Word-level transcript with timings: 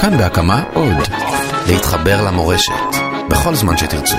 כאן 0.00 0.18
בהקמה 0.18 0.62
עוד. 0.74 0.96
להתחבר 1.68 2.24
למורשת, 2.26 2.72
בכל 3.30 3.54
זמן 3.54 3.76
שתרצו. 3.76 4.16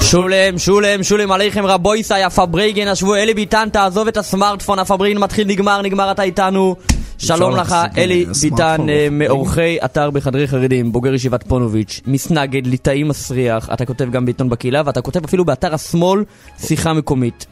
שולם, 0.00 0.58
שולם, 0.58 1.02
שולם 1.02 1.32
עליכם 1.32 1.66
רבויסאי, 1.66 2.22
הפברייגן, 2.24 2.88
השבו 2.88 3.14
אלי 3.14 3.34
ביטן, 3.34 3.68
תעזוב 3.72 4.08
את 4.08 4.16
הסמארטפון, 4.16 4.78
הפברייגן 4.78 5.18
מתחיל, 5.18 5.46
נגמר, 5.46 5.82
נגמר, 5.82 6.10
אתה 6.10 6.22
איתנו. 6.22 6.76
שלום 7.18 7.56
לך, 7.56 7.72
להחזיק, 7.72 7.98
אלי 7.98 8.24
אה, 8.28 8.32
ביטן, 8.42 8.88
אה. 8.88 9.08
מעורכי 9.10 9.78
אתר 9.84 10.10
בחדרי 10.10 10.48
חרדים, 10.48 10.92
בוגר 10.92 11.14
ישיבת 11.14 11.42
פונוביץ', 11.48 12.00
מסנגד, 12.06 12.66
ליטאי 12.66 13.02
מסריח, 13.02 13.68
אתה 13.72 13.84
כותב 13.84 14.10
גם 14.10 14.24
בעיתון 14.24 14.48
בקהילה, 14.48 14.82
ואתה 14.86 15.00
כותב 15.00 15.24
אפילו 15.24 15.44
באתר 15.44 15.74
השמאל, 15.74 16.24
שיחה 16.58 16.92
מקומית. 16.92 17.46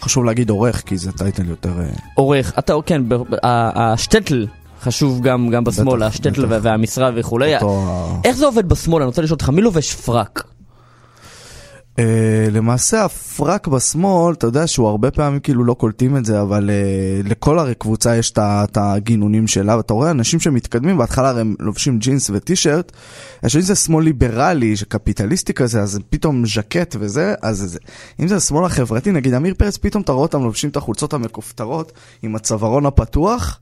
חשוב 0.00 0.24
להגיד 0.24 0.50
עורך, 0.50 0.82
כי 0.86 0.96
זה 0.96 1.12
טייטל 1.12 1.48
יותר... 1.48 1.80
אה, 1.80 1.86
עורך, 2.14 2.52
אתה, 2.58 2.74
כן, 2.86 3.02
השטטל 3.42 4.46
חשוב 4.82 5.20
גם 5.22 5.48
גם 5.48 5.64
בשמאל, 5.64 6.02
השטטל 6.02 6.44
והמשרה 6.48 7.10
וכולי. 7.14 7.54
איך 8.24 8.36
זה 8.36 8.46
עובד 8.46 8.68
בשמאל? 8.68 9.02
אני 9.02 9.06
רוצה 9.06 9.22
לשאול 9.22 9.34
אותך, 9.34 9.48
מי 9.48 9.62
לובש 9.62 9.94
פרק? 9.94 10.55
אה, 11.98 12.48
למעשה 12.52 13.04
הפרק 13.04 13.68
בשמאל, 13.68 14.34
אתה 14.34 14.46
יודע 14.46 14.66
שהוא 14.66 14.88
הרבה 14.88 15.10
פעמים 15.10 15.40
כאילו 15.40 15.64
לא 15.64 15.74
קולטים 15.74 16.16
את 16.16 16.24
זה, 16.24 16.42
אבל 16.42 16.70
אה, 16.70 17.20
לכל 17.24 17.58
הרי 17.58 17.74
קבוצה 17.74 18.16
יש 18.16 18.32
את 18.38 18.76
הגינונים 18.76 19.46
שלה, 19.46 19.76
ואתה 19.76 19.94
רואה 19.94 20.10
אנשים 20.10 20.40
שמתקדמים, 20.40 20.98
בהתחלה 20.98 21.28
הרי 21.28 21.40
הם 21.40 21.54
לובשים 21.60 21.98
ג'ינס 21.98 22.30
וטישרט, 22.34 22.92
יש 23.44 23.56
איזה 23.56 23.74
שמאל 23.74 24.04
ליברלי, 24.04 24.74
קפיטליסטי 24.88 25.54
כזה, 25.54 25.80
אז 25.80 26.00
פתאום 26.10 26.46
ז'קט 26.46 26.96
וזה, 26.98 27.34
אז 27.42 27.58
זה, 27.58 27.78
אם 28.20 28.28
זה 28.28 28.36
השמאל 28.36 28.64
החברתי, 28.64 29.12
נגיד 29.12 29.34
עמיר 29.34 29.54
פרץ, 29.58 29.76
פתאום 29.76 30.02
אתה 30.02 30.12
רואה 30.12 30.22
אותם 30.22 30.42
לובשים 30.42 30.70
את 30.70 30.76
החולצות 30.76 31.12
המכופתרות 31.12 31.92
עם 32.22 32.36
הצווארון 32.36 32.86
הפתוח. 32.86 33.60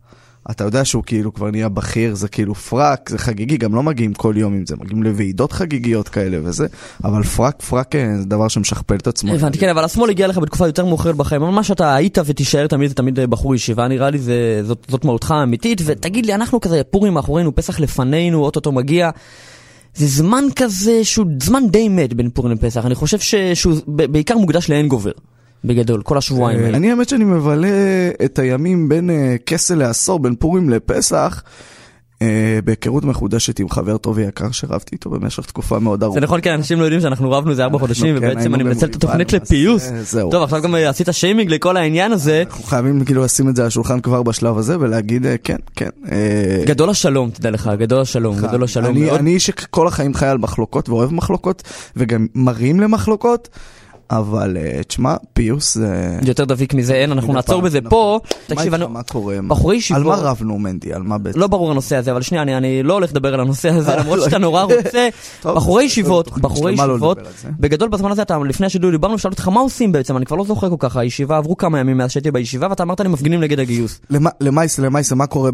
אתה 0.50 0.64
יודע 0.64 0.84
שהוא 0.84 1.02
כאילו 1.06 1.34
כבר 1.34 1.50
נהיה 1.50 1.68
בכיר, 1.68 2.14
זה 2.14 2.28
כאילו 2.28 2.54
פרק, 2.54 3.10
זה 3.10 3.18
חגיגי, 3.18 3.56
גם 3.56 3.74
לא 3.74 3.82
מגיעים 3.82 4.14
כל 4.14 4.34
יום 4.36 4.54
עם 4.54 4.66
זה, 4.66 4.76
מגיעים 4.80 5.02
לוועידות 5.02 5.52
חגיגיות 5.52 6.08
כאלה 6.08 6.38
וזה, 6.44 6.66
אבל 7.04 7.22
פרק, 7.22 7.62
פרק 7.62 7.94
אה, 7.96 8.18
זה 8.18 8.24
דבר 8.24 8.48
שמשכפל 8.48 8.94
את 8.96 9.06
עצמו. 9.06 9.34
הבנתי, 9.34 9.58
כן, 9.58 9.68
אבל 9.68 9.84
השמאל 9.84 10.10
הגיע 10.10 10.26
לך 10.26 10.38
בתקופה 10.38 10.66
יותר 10.66 10.84
מאוחרת 10.84 11.16
בחיים, 11.16 11.42
מה 11.42 11.64
שאתה 11.64 11.94
היית 11.94 12.18
ותישאר 12.26 12.66
תמיד 12.66 12.88
זה 12.88 12.94
תמיד 12.94 13.18
אה, 13.18 13.26
בחור 13.26 13.54
ישיבה, 13.54 13.88
נראה 13.88 14.10
לי 14.10 14.18
זה- 14.18 14.60
זאת- 14.62 14.86
זאת 14.88 15.04
מהותך 15.04 15.30
האמיתית, 15.30 15.80
ותגיד 15.84 16.26
לי, 16.26 16.34
אנחנו 16.34 16.60
כזה 16.60 16.82
פורים 16.90 17.14
מאחורינו, 17.14 17.54
פסח 17.54 17.80
לפנינו, 17.80 18.38
אוטוטו 18.44 18.72
מגיע. 18.72 19.10
זה 19.96 20.06
זמן 20.06 20.44
כזה 20.56 21.04
שהוא 21.04 21.26
זמן 21.42 21.62
די 21.70 21.88
מת 21.88 22.14
בין 22.14 22.30
פורים 22.30 22.52
לפסח, 22.52 22.86
אני 22.86 22.94
חושב 22.94 23.18
שהוא 23.54 23.74
בעיקר 23.86 24.36
מוקדש 24.38 24.70
לאין 24.70 24.88
גובר, 24.88 25.10
בגדול, 25.64 26.02
כל 26.02 26.18
השבועיים 26.18 26.64
האלה. 26.64 26.76
אני 26.76 26.90
האמת 26.90 27.08
שאני 27.08 27.24
מבלה 27.24 27.68
את 28.24 28.38
הימים 28.38 28.88
בין 28.88 29.10
אה, 29.10 29.36
כסה 29.46 29.74
לעשור, 29.74 30.18
בין 30.18 30.34
פורים 30.34 30.70
לפסח, 30.70 31.42
אה, 32.22 32.58
בהיכרות 32.64 33.04
מחודשת 33.04 33.58
עם 33.58 33.68
חבר 33.68 33.96
טוב 33.96 34.16
ויקר 34.16 34.50
שרבתי 34.50 34.90
איתו 34.92 35.10
במשך 35.10 35.46
תקופה 35.46 35.78
מאוד 35.78 36.02
ארוכה. 36.02 36.20
זה 36.20 36.24
נכון, 36.26 36.40
כן, 36.42 36.52
אנשים 36.52 36.78
לא 36.78 36.84
יודעים 36.84 37.00
שאנחנו 37.00 37.30
רבנו 37.30 37.50
איזה 37.50 37.64
ארבע 37.64 37.78
חודשים, 37.78 38.18
כן, 38.18 38.24
ובעצם 38.24 38.54
אני 38.54 38.62
מנצל 38.62 38.86
את 38.86 38.94
התוכנית 38.94 39.32
לפיוס. 39.32 39.90
טוב, 40.30 40.42
עכשיו 40.42 40.62
גם 40.62 40.74
אה, 40.74 40.88
עשית 40.88 41.08
שיימינג 41.12 41.50
לכל 41.50 41.76
העניין 41.76 42.12
הזה. 42.12 42.42
אנחנו 42.46 42.64
חייבים 42.64 43.04
כאילו 43.04 43.24
לשים 43.24 43.48
את 43.48 43.56
זה 43.56 43.62
על 43.62 43.68
השולחן 43.68 44.00
כבר 44.00 44.22
בשלב 44.22 44.58
הזה 44.58 44.80
ולהגיד 44.80 45.26
אה, 45.26 45.36
כן, 45.44 45.56
כן. 45.76 45.88
אה, 46.12 46.62
גדול 46.66 46.90
השלום, 46.90 47.30
תדע 47.30 47.50
לך, 47.50 47.70
גדול 47.78 48.00
השלום, 48.00 48.36
גדול 48.36 48.64
השלום. 48.64 48.96
אני 48.96 49.30
איש 49.30 49.46
שכל 49.46 49.86
החיים 49.86 50.14
חי 50.14 50.26
על 50.26 50.38
מחלוקות 50.38 50.88
ואוהב 50.88 51.12
מחלוקות 51.12 51.62
וגם 51.96 52.26
מרים 52.34 52.80
למחלוקות, 52.80 53.48
אבל 54.10 54.56
אה, 54.56 54.82
תשמע, 54.82 55.14
פיוס 55.32 55.74
זה... 55.74 56.18
יותר 56.22 56.44
דביק 56.44 56.74
מזה 56.74 56.94
אין, 56.94 57.12
אנחנו 57.12 57.32
נעצור 57.32 57.62
בזה. 57.62 57.78
פה. 57.88 58.20
תקשיב, 58.46 58.76
מה 58.76 59.02
קורה? 59.02 59.36
בחורי 59.48 59.76
ישיבות... 59.76 60.02
על 60.02 60.08
מה 60.08 60.16
רבנו 60.16 60.58
מנדי? 60.58 60.92
על 60.92 61.02
מה 61.02 61.18
בעצם? 61.18 61.38
לא 61.38 61.46
ברור 61.46 61.70
הנושא 61.70 61.96
הזה, 61.96 62.12
אבל 62.12 62.22
שנייה, 62.22 62.42
אני, 62.42 62.82
לא 62.82 62.94
הולך 62.94 63.10
לדבר 63.10 63.34
על 63.34 63.40
הנושא 63.40 63.68
הזה, 63.68 63.90
אה, 63.90 63.96
למרות 63.96 64.18
לא. 64.18 64.24
שאתה 64.24 64.38
נורא 64.38 64.62
רוצה. 64.62 65.08
בחורי 65.56 65.84
ישיבות, 65.84 66.38
בחורי 66.38 66.76
לא 66.76 66.82
ישיבות. 66.82 67.18
בגדול 67.60 67.88
בזמן 67.88 68.10
הזה, 68.10 68.22
אתה, 68.22 68.38
לפני 68.38 68.66
השידור 68.66 68.90
דיברנו, 68.90 69.18
שאלתי 69.18 69.34
אותך 69.34 69.48
מה 69.48 69.60
עושים 69.60 69.92
בעצם, 69.92 70.16
אני 70.16 70.26
כבר 70.26 70.36
לא 70.36 70.44
זוכר 70.44 70.70
כל 70.70 70.76
כך, 70.78 70.96
הישיבה, 70.96 71.36
עברו 71.36 71.56
כמה 71.56 71.78
ימים 71.78 71.96
מאז 71.96 72.10
שהייתי 72.10 72.30
בישיבה, 72.30 72.66
ואתה 72.70 72.82
אמרת 72.82 73.00
לי 73.00 73.08
מפגינים 73.08 73.40
נגד 73.40 73.60
הגיוס. 73.60 74.00
למעשה, 74.40 74.82
למעשה, 74.82 75.14
מה 75.14 75.26
קורה, 75.26 75.50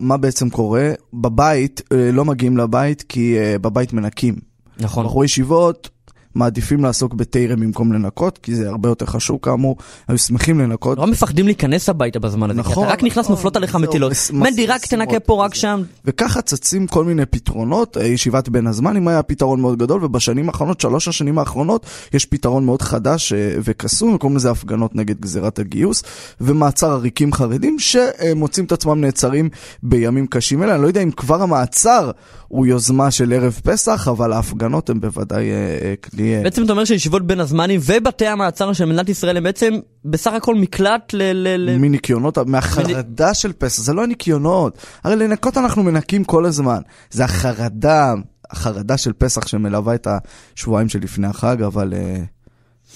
מה, 0.00 0.16
בעצם 0.16 0.50
קורה? 0.50 0.90
בבית, 1.14 1.82
אה, 1.92 2.10
לא 2.12 2.24
מגיעים 2.24 2.56
לבית 2.56 3.04
כי 3.08 3.36
בבית 3.60 3.92
מנקים. 3.92 4.34
נכון. 4.80 5.04
בחורי 5.04 5.24
ישיבות 5.24 5.90
מעדיפים 6.36 6.84
לעסוק 6.84 7.14
בתרם 7.14 7.60
במקום 7.60 7.92
לנקות, 7.92 8.38
כי 8.38 8.54
זה 8.54 8.68
הרבה 8.68 8.88
יותר 8.88 9.06
חשוב 9.06 9.38
כאמור, 9.42 9.76
היו 10.08 10.18
שמחים 10.18 10.60
לנקות. 10.60 10.98
נורא 10.98 11.10
מפחדים 11.10 11.46
להיכנס 11.46 11.88
הביתה 11.88 12.18
בזמן 12.18 12.50
הזה, 12.50 12.62
כי 12.62 12.68
נכון, 12.68 12.84
אתה 12.84 12.92
רק 12.92 13.02
נכנס, 13.02 13.24
נכון, 13.24 13.36
נופלות 13.36 13.56
עליך 13.56 13.74
מטילות. 13.74 14.12
משימות 14.12 14.48
תנקה 14.88 15.20
פה, 15.20 15.44
רק. 15.44 15.54
שם. 15.54 15.82
וככה 16.04 16.42
צצים 16.42 16.86
כל 16.86 17.04
מיני 17.04 17.26
פתרונות, 17.26 17.96
אה, 17.96 18.06
ישיבת 18.06 18.48
בין 18.48 18.66
הזמנים 18.66 19.08
היה 19.08 19.22
פתרון 19.22 19.60
מאוד 19.60 19.78
גדול, 19.78 20.04
ובשנים 20.04 20.48
האחרונות, 20.48 20.80
שלוש 20.80 21.08
השנים 21.08 21.38
האחרונות, 21.38 21.86
יש 22.12 22.24
פתרון 22.24 22.64
מאוד 22.64 22.82
חדש 22.82 23.32
אה, 23.32 23.56
וקסום, 23.64 24.14
וקוראים 24.14 24.36
לזה 24.36 24.50
הפגנות 24.50 24.94
נגד 24.94 25.20
גזירת 25.20 25.58
הגיוס, 25.58 26.02
ומעצר 26.40 26.90
עריקים 26.90 27.32
חרדים 27.32 27.78
שמוצאים 27.78 28.66
את 28.66 28.72
עצמם 28.72 29.00
נעצרים 29.00 29.48
בימים 29.82 30.26
קשים 30.26 30.62
אלה. 30.62 30.74
אני 30.74 30.82
לא 30.82 30.86
יודע 30.86 31.02
אם 31.02 31.10
כבר 31.10 31.42
המעצר 31.42 32.10
הוא 32.48 32.66
יוזמה 32.66 33.10
של 33.10 33.32
ערב 33.32 33.60
פסח, 33.64 34.08
אבל 34.08 34.32
ההפגנות 34.32 34.90
הן 34.90 35.00
בוודאי 35.00 35.50
אה, 35.50 35.94
כלי... 35.96 36.25
אה, 36.34 36.40
בעצם 36.42 36.64
אתה 36.64 36.72
אומר 36.72 36.84
שישיבות 36.84 37.26
בין 37.26 37.40
הזמנים 37.40 37.80
ובתי 37.84 38.26
המעצר 38.26 38.72
של 38.72 38.84
מדינת 38.84 39.08
ישראל 39.08 39.36
הם 39.36 39.42
בעצם 39.42 39.74
בסך 40.04 40.32
הכל 40.32 40.54
מקלט 40.54 41.12
ל... 41.12 41.22
ל- 41.32 41.56
ל- 41.56 41.78
מניקיונות, 41.78 42.38
מהחרדה 42.38 43.34
של 43.34 43.52
פסח, 43.52 43.82
זה 43.82 43.92
לא 43.92 44.02
הניקיונות, 44.02 44.78
הרי 45.04 45.16
לנקות 45.16 45.56
אנחנו 45.56 45.82
מנקים 45.82 46.24
כל 46.24 46.44
הזמן, 46.44 46.80
זה 47.10 47.24
החרדה, 47.24 48.14
החרדה 48.50 48.96
של 48.96 49.12
פסח 49.12 49.46
שמלווה 49.46 49.94
את 49.94 50.08
השבועיים 50.54 50.88
שלפני 50.88 51.26
החג, 51.26 51.62
אבל... 51.62 51.94
אה, 51.94 52.16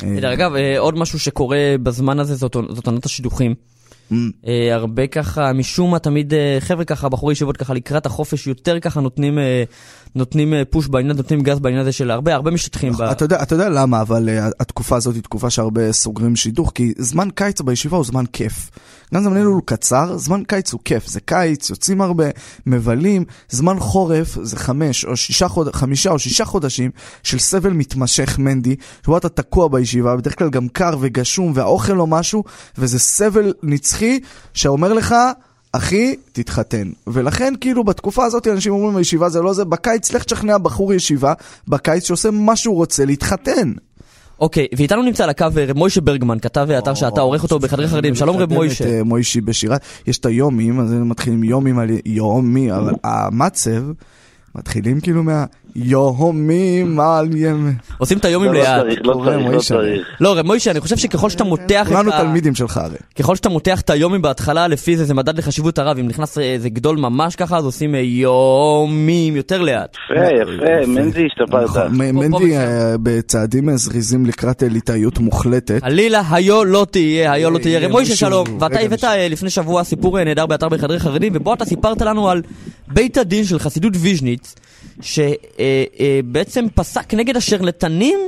אה, 0.03 0.21
דרך 0.21 0.33
אגב, 0.33 0.55
אה, 0.55 0.79
עוד 0.79 0.99
משהו 0.99 1.19
שקורה 1.19 1.75
בזמן 1.83 2.19
הזה 2.19 2.35
זאת 2.35 2.87
עונת 2.87 3.05
השידוכים. 3.05 3.55
Mm, 4.13 4.15
אה, 4.47 4.75
הרבה 4.75 5.07
ככה, 5.07 5.53
משום 5.53 5.91
מה 5.91 5.99
תמיד, 5.99 6.35
אה, 6.35 6.57
חבר'ה 6.61 6.85
ככה, 6.85 7.09
בחורי 7.09 7.33
ישיבות 7.33 7.57
ככה 7.57 7.75
לקראת 7.75 8.07
החופש 8.07 8.47
יותר 8.47 8.81
ככה 8.81 9.01
נותנים, 9.01 9.39
אה, 9.39 9.65
נותנים 10.15 10.55
אה, 10.55 10.63
פוש 10.65 10.89
בעניין, 10.89 11.17
נותנים 11.17 11.41
גז 11.41 11.59
בעניין 11.59 11.81
הזה 11.81 11.93
של 11.93 12.11
הרבה, 12.11 12.35
הרבה 12.35 12.51
משתתחים 12.51 12.93
ב... 12.93 13.03
אתה 13.03 13.25
יודע, 13.25 13.43
אתה 13.43 13.55
יודע 13.55 13.69
למה, 13.69 14.01
אבל 14.01 14.29
uh, 14.29 14.53
התקופה 14.61 14.97
הזאת 14.97 15.15
היא 15.15 15.23
תקופה 15.23 15.51
שהרבה 15.51 15.93
סוגרים 15.93 16.37
שידוך, 16.37 16.73
כי 16.75 16.93
זמן 16.99 17.29
קיץ 17.35 17.61
בישיבה 17.61 17.97
הוא 17.97 18.05
זמן 18.05 18.25
כיף. 18.33 18.71
גם 19.15 19.23
זמן 19.23 19.37
אלול 19.37 19.61
קצר, 19.65 20.17
זמן 20.17 20.43
קיץ 20.45 20.73
הוא 20.73 20.81
כיף. 20.85 21.07
זה 21.07 21.21
קיץ, 21.21 21.71
יוצאים 21.71 22.01
הרבה, 22.01 22.25
מבלים. 22.67 23.25
זמן 23.51 23.81
חורף 23.81 24.39
זה 24.43 24.57
חמש 24.57 25.05
או 25.05 25.17
שישה, 25.17 25.49
חוד... 25.49 25.75
חמישה 25.77 26.11
או 26.11 26.19
שישה 26.19 26.45
חודשים 26.45 26.91
של 27.23 27.39
סבל 27.39 27.71
מתמשך 27.71 28.39
מנדי, 28.39 28.77
שבו 29.03 29.17
אתה 29.17 29.29
תקוע 29.29 29.69
בישיבה, 29.69 30.17
בדרך 30.17 30.39
כלל 30.39 30.51
גם 30.51 30.69
קר 30.69 30.97
וגשום 31.01 31.53
והאוכל 31.55 31.93
לא 31.93 32.07
משהו, 32.07 32.45
וזה 32.79 32.99
סבל 32.99 33.53
נצחי 33.63 34.21
שאומר 34.55 34.93
לך... 34.93 35.15
אחי, 35.73 36.17
תתחתן. 36.33 36.91
ולכן, 37.07 37.55
כאילו, 37.61 37.85
בתקופה 37.85 38.25
הזאת 38.25 38.47
אנשים 38.47 38.73
אומרים 38.73 38.97
בישיבה 38.97 39.29
זה 39.29 39.43
לא 39.43 39.53
זה, 39.53 39.65
בקיץ 39.65 40.13
לך 40.13 40.25
תשכנע 40.25 40.59
בחור 40.59 40.95
ישיבה, 40.95 41.33
בקיץ 41.69 42.07
שעושה 42.07 42.31
מה 42.31 42.57
שהוא 42.57 42.77
רוצה, 42.77 43.05
להתחתן. 43.05 43.73
אוקיי, 44.41 44.67
ואיתנו 44.77 45.03
נמצא 45.03 45.25
על 45.25 45.31
הקו 45.31 45.45
אה, 45.57 45.65
רב 45.65 45.77
מוישה 45.77 46.01
ברגמן, 46.01 46.39
כתב 46.39 46.69
אתר 46.79 46.95
שאתה 46.95 47.21
עורך 47.21 47.43
אותו 47.43 47.59
בחדרי 47.59 47.89
חרדים. 47.89 48.15
שלום 48.15 48.37
רב 48.37 48.53
מוישה. 48.55 48.85
אה, 48.85 49.05
מוישי 49.05 49.41
בשירה. 49.41 49.77
יש 50.07 50.19
את 50.19 50.27
היומים, 50.27 50.81
אז 50.81 50.93
מתחילים 50.93 51.45
יומים 51.45 51.79
על 51.79 51.89
יומי, 52.07 52.73
אבל 52.73 52.95
המצב, 53.05 53.83
מתחילים 54.55 55.01
כאילו 55.01 55.23
מהיומים 55.23 57.01
על 57.01 57.37
ימי. 57.37 57.73
עושים 57.99 58.19
את 58.19 58.25
היומים 58.25 58.53
לא 58.53 58.59
ליד. 58.59 58.81
צריך, 58.81 59.01
לא 59.05 59.23
צריך, 59.25 59.47
לא. 59.53 59.61
צריך. 59.61 60.09
לא, 60.21 60.39
רב 60.39 60.47
מוישה, 60.47 60.71
אני 60.71 60.81
חושב 60.81 60.97
שככל 60.97 61.31
שאתה 61.31 61.45
מותח 61.45 61.83
את 61.83 61.93
כולנו 61.93 62.13
ה... 62.13 62.21
תלמידים 62.21 62.55
שלך 62.55 62.77
הרי. 62.77 62.97
ככל 63.19 63.37
שאתה 63.37 63.49
מותח 63.49 63.81
את 63.81 63.91
היומים 63.91 64.23
בהתחלה, 64.23 64.69
לפי 64.69 64.97
זה 64.97 65.05
זה 65.05 65.15
מדד 65.15 65.39
לחשיבות 65.39 65.79
הרב. 65.79 65.99
אם 65.99 66.09
נכנס 66.09 66.39
אה, 66.39 66.43
איזה 66.43 66.69
גדול 66.69 66.97
ממש 66.97 67.37
ככה, 67.37 67.57
אז 67.57 67.65
עושים 67.65 67.95
אה, 67.95 68.01
יומים 68.01 69.37
יותר 69.37 69.63
לאט. 69.63 69.97
יפה, 70.15 70.25
יפה, 70.25 70.87
מנזי 70.87 71.27
השתפרת. 71.27 71.65
נכון, 71.65 71.97
מנדי. 71.97 72.57
אה, 72.57 72.95
בצעדים 73.03 73.77
זריזים 73.77 74.27
לקראת 74.27 74.63
ליטאיות 74.63 75.19
מוחלטת. 75.19 75.81
חלילה, 75.83 76.23
היו 76.31 76.65
לא 76.65 76.87
תהיה, 76.91 77.33
היו 77.33 77.51
לא 77.51 77.59
תהיה. 77.59 77.81
רב 77.81 77.91
מוישה, 77.91 78.17
שלום. 78.17 78.47
ואתה 78.61 78.81
הבאת 78.81 79.05
לפני 79.31 79.51
שבוע 79.51 79.85
סיפור 79.85 80.25
נהדר 80.25 80.47
באתר 80.47 80.69
בחדרי 80.69 81.01
חרדים, 81.01 81.33
ובו 81.37 81.55
אתה 81.55 81.65
סיפרת 81.65 82.03
לנו 82.03 82.31
על 82.31 82.43
בית 82.91 83.17
הדין 83.17 83.45
של 83.45 83.59
חסידות 83.59 83.93
ויז'ניץ, 83.97 84.55
שבעצם 85.01 86.67
פסק 86.75 87.15
נגד 87.15 87.37
השרלטנים. 87.37 88.19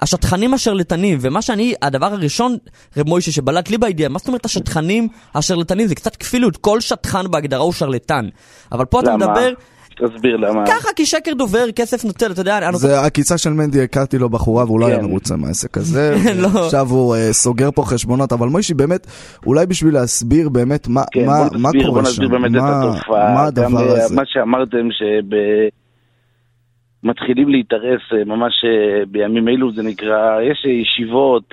השטחנים 0.00 0.54
השרלטנים, 0.54 1.18
ומה 1.20 1.42
שאני, 1.42 1.74
הדבר 1.82 2.06
הראשון, 2.06 2.56
רב 2.96 3.08
מוישה, 3.08 3.32
שבלט 3.32 3.70
לי 3.70 3.78
בידיעה, 3.78 4.08
מה 4.08 4.18
זאת 4.18 4.28
אומרת 4.28 4.44
השטחנים 4.44 5.08
השרלטנים? 5.34 5.88
זה 5.88 5.94
קצת 5.94 6.16
כפילות, 6.16 6.56
כל 6.56 6.80
שטחן 6.80 7.30
בהגדרה 7.30 7.60
הוא 7.60 7.72
שרלטן. 7.72 8.28
אבל 8.72 8.84
פה 8.84 9.00
אתה 9.00 9.10
למה? 9.10 9.26
מדבר, 9.26 9.52
תסביר 9.96 10.36
למה. 10.36 10.66
ככה, 10.66 10.88
כי 10.96 11.06
שקר 11.06 11.34
דובר, 11.34 11.72
כסף 11.76 12.04
נוטל, 12.04 12.32
אתה 12.32 12.40
יודע, 12.40 12.58
אני... 12.58 12.76
זה 12.76 13.00
עקיצה 13.00 13.38
של 13.38 13.50
מנדי, 13.50 13.82
הכרתי 13.82 14.18
לו 14.18 14.28
בחורה 14.28 14.64
והוא 14.64 14.80
לא 14.80 14.86
היה 14.86 14.96
כן. 14.96 15.04
מרוצה 15.04 15.36
מהעסק 15.36 15.76
הזה. 15.76 16.14
לא. 16.42 16.48
עכשיו 16.64 16.86
הוא 16.88 17.16
אה, 17.16 17.32
סוגר 17.32 17.70
פה 17.70 17.82
חשבונות, 17.82 18.32
אבל 18.32 18.48
מוישי 18.48 18.74
באמת, 18.74 19.06
אולי 19.46 19.66
בשביל 19.66 19.94
להסביר 19.94 20.48
באמת 20.48 20.88
מה 20.88 21.02
כן, 21.12 21.26
בוא 21.26 21.68
נסביר, 21.68 21.86
קורה 21.86 22.04
שם, 22.06 22.28
באמת 22.30 22.50
את 22.50 22.56
מה 22.56 22.82
התופעה. 22.82 23.34
מה 23.34 23.50
גם, 23.50 23.76
הדבר 23.76 23.96
אה, 23.96 24.04
הזה. 24.04 24.16
מה 24.16 24.22
שאמרתם 24.26 24.88
שב... 24.90 25.36
מתחילים 27.02 27.48
להתארס 27.48 28.00
אה, 28.12 28.24
ממש 28.24 28.52
בימים 29.08 29.48
אלו, 29.48 29.72
זה 29.72 29.82
נקרא, 29.82 30.40
יש 30.40 30.64
ישיבות, 30.64 31.44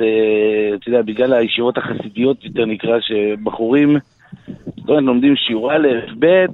אתה 0.75 0.89
יודע, 0.89 1.01
בגלל 1.01 1.33
הישיבות 1.33 1.77
החסידיות 1.77 2.45
יותר 2.45 2.65
נקרא, 2.65 2.97
שבחורים 2.99 3.97
אומרת, 4.87 5.03
לומדים 5.03 5.35
שיעור 5.35 5.73
א', 5.73 5.87
ב', 6.19 6.45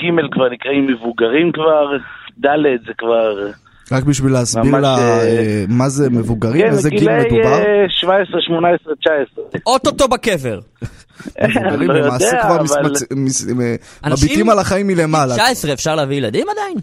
ג' 0.00 0.32
כבר 0.32 0.48
נקראים 0.50 0.86
מבוגרים 0.86 1.52
כבר, 1.52 1.96
ד' 2.40 2.48
זה 2.86 2.92
כבר... 2.98 3.50
רק 3.92 4.04
בשביל 4.04 4.32
להסביר 4.32 4.64
ממש, 4.72 4.82
לה 4.82 4.96
אה, 4.98 5.26
אה, 5.26 5.64
מה 5.68 5.88
זה 5.88 6.10
מבוגרים, 6.10 6.66
איזה 6.66 6.90
גיל 6.90 7.08
מדובר. 7.26 7.52
אה, 7.52 7.84
17, 7.88 8.40
18, 8.40 8.94
19. 8.94 9.44
אוטוטו 9.66 10.08
בקבר. 10.08 10.58
מבוגרים 11.48 11.90
לא 11.90 11.94
למעשה 12.00 12.40
כבר 12.42 12.56
אבל- 12.56 12.64
מסמצ- 12.64 13.14
מס- 13.16 13.48
אה, 13.48 13.74
אנשים- 14.04 14.28
מביטים 14.28 14.50
על 14.50 14.58
החיים 14.58 14.86
מלמעלה. 14.86 15.34
19 15.34 15.72
אפשר 15.72 15.94
להביא 15.94 16.16
ילדים 16.16 16.46
עדיין? 16.50 16.76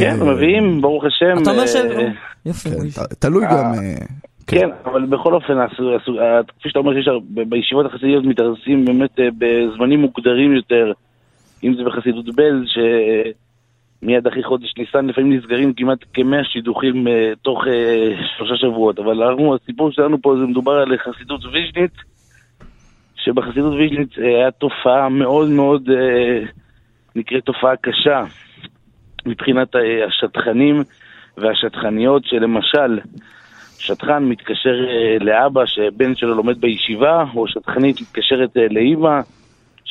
כן, 0.00 0.16
מביאים, 0.22 0.80
ברוך 0.80 1.04
השם. 1.04 1.42
אתה 1.42 1.50
אומר 1.50 1.66
ש... 1.66 1.74
יפה. 2.46 2.70
כן, 2.70 3.02
תלוי 3.18 3.44
גם... 3.44 3.54
אה, 3.74 3.94
כן, 4.46 4.68
אבל 4.84 5.06
בכל 5.06 5.34
אופן, 5.34 5.52
כפי 6.58 6.68
שאתה 6.68 6.78
אומר, 6.78 6.92
בישיבות 7.48 7.86
החסידיות 7.86 8.24
מתארסים 8.24 8.84
באמת 8.84 9.10
בזמנים 9.38 10.00
מוגדרים 10.00 10.56
יותר, 10.56 10.92
אם 11.64 11.74
זה 11.74 11.84
בחסידות 11.84 12.34
בעלז, 12.34 12.64
שמיד 14.02 14.26
אחרי 14.26 14.44
חודש 14.44 14.74
ניסן 14.78 15.06
לפעמים 15.06 15.32
נסגרים 15.32 15.72
כמעט 15.74 15.98
כמאה 16.14 16.44
שידוכים 16.44 17.08
אה, 17.08 17.32
תוך 17.42 17.66
אה, 17.66 18.12
שלושה 18.36 18.56
שבועות, 18.56 18.98
אבל 18.98 19.22
אנחנו, 19.22 19.54
הסיפור 19.54 19.92
שלנו 19.92 20.22
פה 20.22 20.36
זה 20.38 20.46
מדובר 20.46 20.72
על 20.72 20.96
חסידות 20.98 21.44
ויז'ניץ, 21.44 21.92
שבחסידות 23.16 23.74
ויז'ניץ 23.74 24.18
אה, 24.18 24.24
היה 24.24 24.50
תופעה 24.50 25.08
מאוד 25.08 25.48
מאוד, 25.48 25.88
נקראת 27.16 27.44
תופעה 27.44 27.76
קשה 27.76 28.24
מבחינת 29.26 29.68
השטחנים 30.06 30.82
והשטחניות, 31.36 32.24
שלמשל, 32.24 32.98
שטחן 33.78 34.24
מתקשר 34.24 34.74
לאבא 35.20 35.66
שבן 35.66 36.14
שלו 36.14 36.34
לומד 36.34 36.60
בישיבה, 36.60 37.24
או 37.34 37.48
שטחנית 37.48 38.00
מתקשרת 38.00 38.50
לאימא 38.70 39.20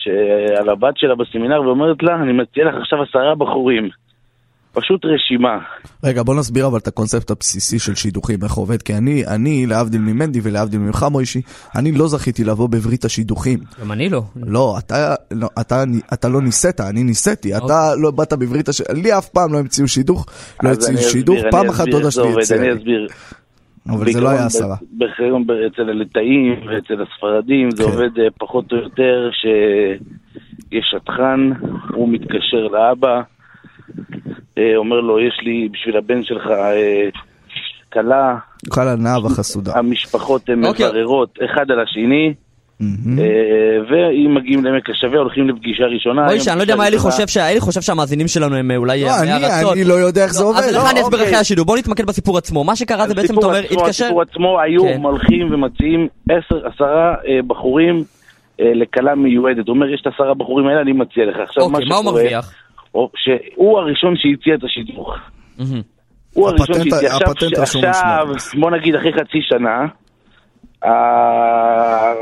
שעל 0.06 0.70
הבת 0.70 0.98
שלה 0.98 1.16
בסמינר 1.16 1.62
ואומרת 1.62 2.04
לה, 2.04 2.16
אני 2.16 2.34
מציע 2.34 2.66
לך 2.66 2.76
עכשיו 2.82 3.02
עשרה 3.02 3.36
בחורים. 3.36 3.90
פשוט 4.76 5.06
רשימה. 5.06 5.58
רגע, 6.04 6.24
בוא 6.24 6.36
נסביר 6.36 6.68
אבל 6.68 6.78
את 6.78 6.88
הקונספט 6.88 7.32
הבסיסי 7.32 7.80
של 7.80 7.96
שידוכים, 7.96 8.40
איך 8.44 8.54
עובד, 8.54 8.82
כי 8.82 8.94
אני, 8.94 9.26
אני, 9.28 9.66
להבדיל 9.66 10.02
ממנדי 10.02 10.40
ולהבדיל 10.44 10.80
ממך 10.80 11.06
מוישי, 11.12 11.42
אני 11.76 11.92
לא 11.92 12.08
זכיתי 12.08 12.44
לבוא 12.44 12.70
בברית 12.70 13.06
השידוכים. 13.06 13.60
גם 13.82 13.92
אני 13.92 14.10
לא. 14.10 14.22
לא, 14.36 14.76
אתה 14.80 15.16
לא, 15.32 15.48
אתה, 15.62 15.84
אתה 16.14 16.30
לא 16.30 16.42
ניסית, 16.42 16.82
אני 16.82 17.04
ניסיתי, 17.04 17.58
אתה 17.58 17.96
לא 18.02 18.12
באת 18.12 18.34
בברית 18.34 18.70
הש... 18.70 18.82
לי 18.94 19.18
אף 19.18 19.30
פעם 19.30 19.54
לא 19.54 19.60
המציאו 19.60 19.88
שידוך, 19.88 20.26
לא 20.64 20.70
אני 20.70 20.98
שידוך, 20.98 21.38
אסביר, 21.38 21.52
פעם 21.52 21.70
אחת 21.70 21.86
דודה 21.88 22.12
שלי 22.12 22.34
הציעה 22.42 22.60
אני 22.60 22.74
אסביר. 22.74 23.08
אבל 23.90 24.12
זה 24.12 24.22
לא 24.22 24.30
היה 24.30 24.46
עשרה. 24.46 24.76
בעיקרון 24.92 25.46
אצל 25.68 25.90
הליטאים 25.90 26.68
ואצל 26.68 27.02
הספרדים 27.02 27.72
זה 27.72 27.84
כן. 27.84 27.90
עובד 27.90 28.20
אה, 28.20 28.28
פחות 28.38 28.72
או 28.72 28.78
יותר 28.78 29.30
שיש 29.32 30.86
שטחן, 30.92 31.52
הוא 31.94 32.10
מתקשר 32.10 32.68
לאבא, 32.72 33.22
אה, 34.58 34.76
אומר 34.76 35.00
לו, 35.00 35.20
יש 35.20 35.40
לי 35.42 35.70
בשביל 35.72 35.98
הבן 35.98 36.24
שלך 36.24 36.48
אה, 36.48 37.10
כלה, 37.94 38.38
קל 38.70 38.88
הנאה 38.88 39.26
וחסודה. 39.26 39.72
המשפחות 39.76 40.50
הן 40.50 40.66
אוקיי. 40.66 40.86
מבררות 40.90 41.40
אחד 41.46 41.72
על 41.72 41.80
השני, 41.80 42.34
ואם 43.90 44.36
מגיעים 44.36 44.66
לעמק 44.66 44.90
השווה 44.90 45.18
הולכים 45.20 45.50
לפגישה 45.50 45.84
ראשונה. 45.84 46.28
אוי, 46.28 46.40
שאני 46.40 46.58
לא 46.58 46.62
יודע 46.64 46.76
מה 46.76 46.88
אלי 46.88 46.98
חושב, 46.98 47.28
שאלי 47.28 47.60
חושב 47.60 47.82
שהמאזינים 47.82 48.28
שלנו 48.28 48.56
הם 48.56 48.72
אה, 48.72 48.78
אולי 48.78 49.04
לא, 49.04 49.10
עמי 49.20 49.32
אני- 49.32 49.46
ארצות. 49.46 49.74
אני 49.74 49.84
לא 49.84 49.94
יודע 49.94 50.24
איך 50.24 50.34
זה 50.34 50.44
לא, 50.44 50.50
עובד. 50.50 50.60
אז 50.60 50.76
לך 50.76 50.92
אני 50.92 51.02
אסביר 51.02 51.20
אוקיי. 51.20 51.24
אחרי 51.24 51.36
השידור, 51.36 51.66
בוא 51.66 51.78
נתמקד 51.78 52.06
בסיפור 52.06 52.38
עצמו. 52.38 52.64
מה 52.64 52.76
שקרה 52.76 53.08
זה 53.08 53.14
בעצם, 53.16 53.40
אתה 53.40 53.46
אומר, 53.46 53.60
התקשר... 53.60 53.88
הסיפור 54.06 54.22
עצמו 54.22 54.60
היו 54.62 54.82
כן. 54.84 55.02
מלכים 55.02 55.54
ומציעים 55.54 56.08
עשר, 56.30 56.68
עשרה 56.68 57.16
אה, 57.28 57.40
בחורים 57.48 58.04
אה, 58.62 58.72
לכלה 58.74 59.16
מיועדת. 59.16 59.68
הוא 59.68 59.76
אומר, 59.76 59.90
יש 59.94 60.02
את 60.02 60.14
עשרה 60.14 60.34
בחורים 60.34 60.68
האלה, 60.68 60.82
אני 60.82 60.94
מציע 60.94 61.26
לך. 61.26 61.36
עכשיו, 61.40 61.64
אוקיי, 61.64 61.86
מה 61.90 61.96
הוא 61.96 62.04
שקורה, 62.04 62.22
מרוויח? 62.22 62.54
או 62.96 63.10
שהוא 63.16 63.80
הראשון 63.80 64.14
שהציע 64.18 64.56
את 64.56 64.64
השידוך. 64.64 65.10
מהמם. 65.60 65.82
הוא 66.34 66.50
הראשון 66.50 66.90
שהציע. 66.90 67.10
עכשיו. 67.72 68.28
בוא 68.60 68.72
נגיד 68.72 68.96
אחרי 68.96 69.14
חצי 69.14 69.40
שנה, 69.42 69.86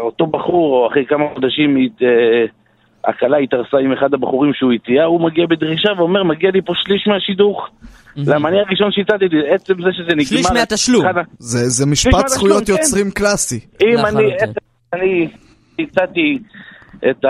אותו 0.01 0.25
בחור, 0.27 0.77
או 0.77 0.87
אחרי 0.91 1.05
כמה 1.05 1.23
חודשים, 1.33 1.77
הת- 1.77 2.01
אה, 2.03 2.45
הכלה 3.09 3.37
התארסה 3.37 3.77
עם 3.77 3.91
אחד 3.91 4.13
הבחורים 4.13 4.53
שהוא 4.53 4.73
הציע, 4.73 5.03
הוא 5.03 5.21
מגיע 5.21 5.45
בדרישה 5.49 5.89
ואומר, 5.97 6.23
מגיע 6.23 6.51
לי 6.51 6.61
פה 6.61 6.73
שליש 6.75 7.07
מהשידוך. 7.07 7.69
למה 8.17 8.49
אני 8.49 8.59
הראשון 8.59 8.91
שהצעתי, 8.91 9.25
עצם 9.49 9.73
זה 9.83 9.89
שזה 9.93 10.07
נגמר... 10.11 10.23
שליש 10.23 10.45
מהתשלום. 10.53 11.05
זה 11.39 11.69
זה 11.69 11.85
משפט 11.85 12.27
זה 12.27 12.35
זכויות 12.35 12.63
כן. 12.65 12.71
יוצרים 12.71 13.11
קלאסי. 13.11 13.59
אם. 13.81 14.05
אני, 14.05 14.33
עצם 14.33 14.51
אני 14.93 15.27
הצעתי 15.79 16.39
את 17.09 17.25
ה... 17.25 17.29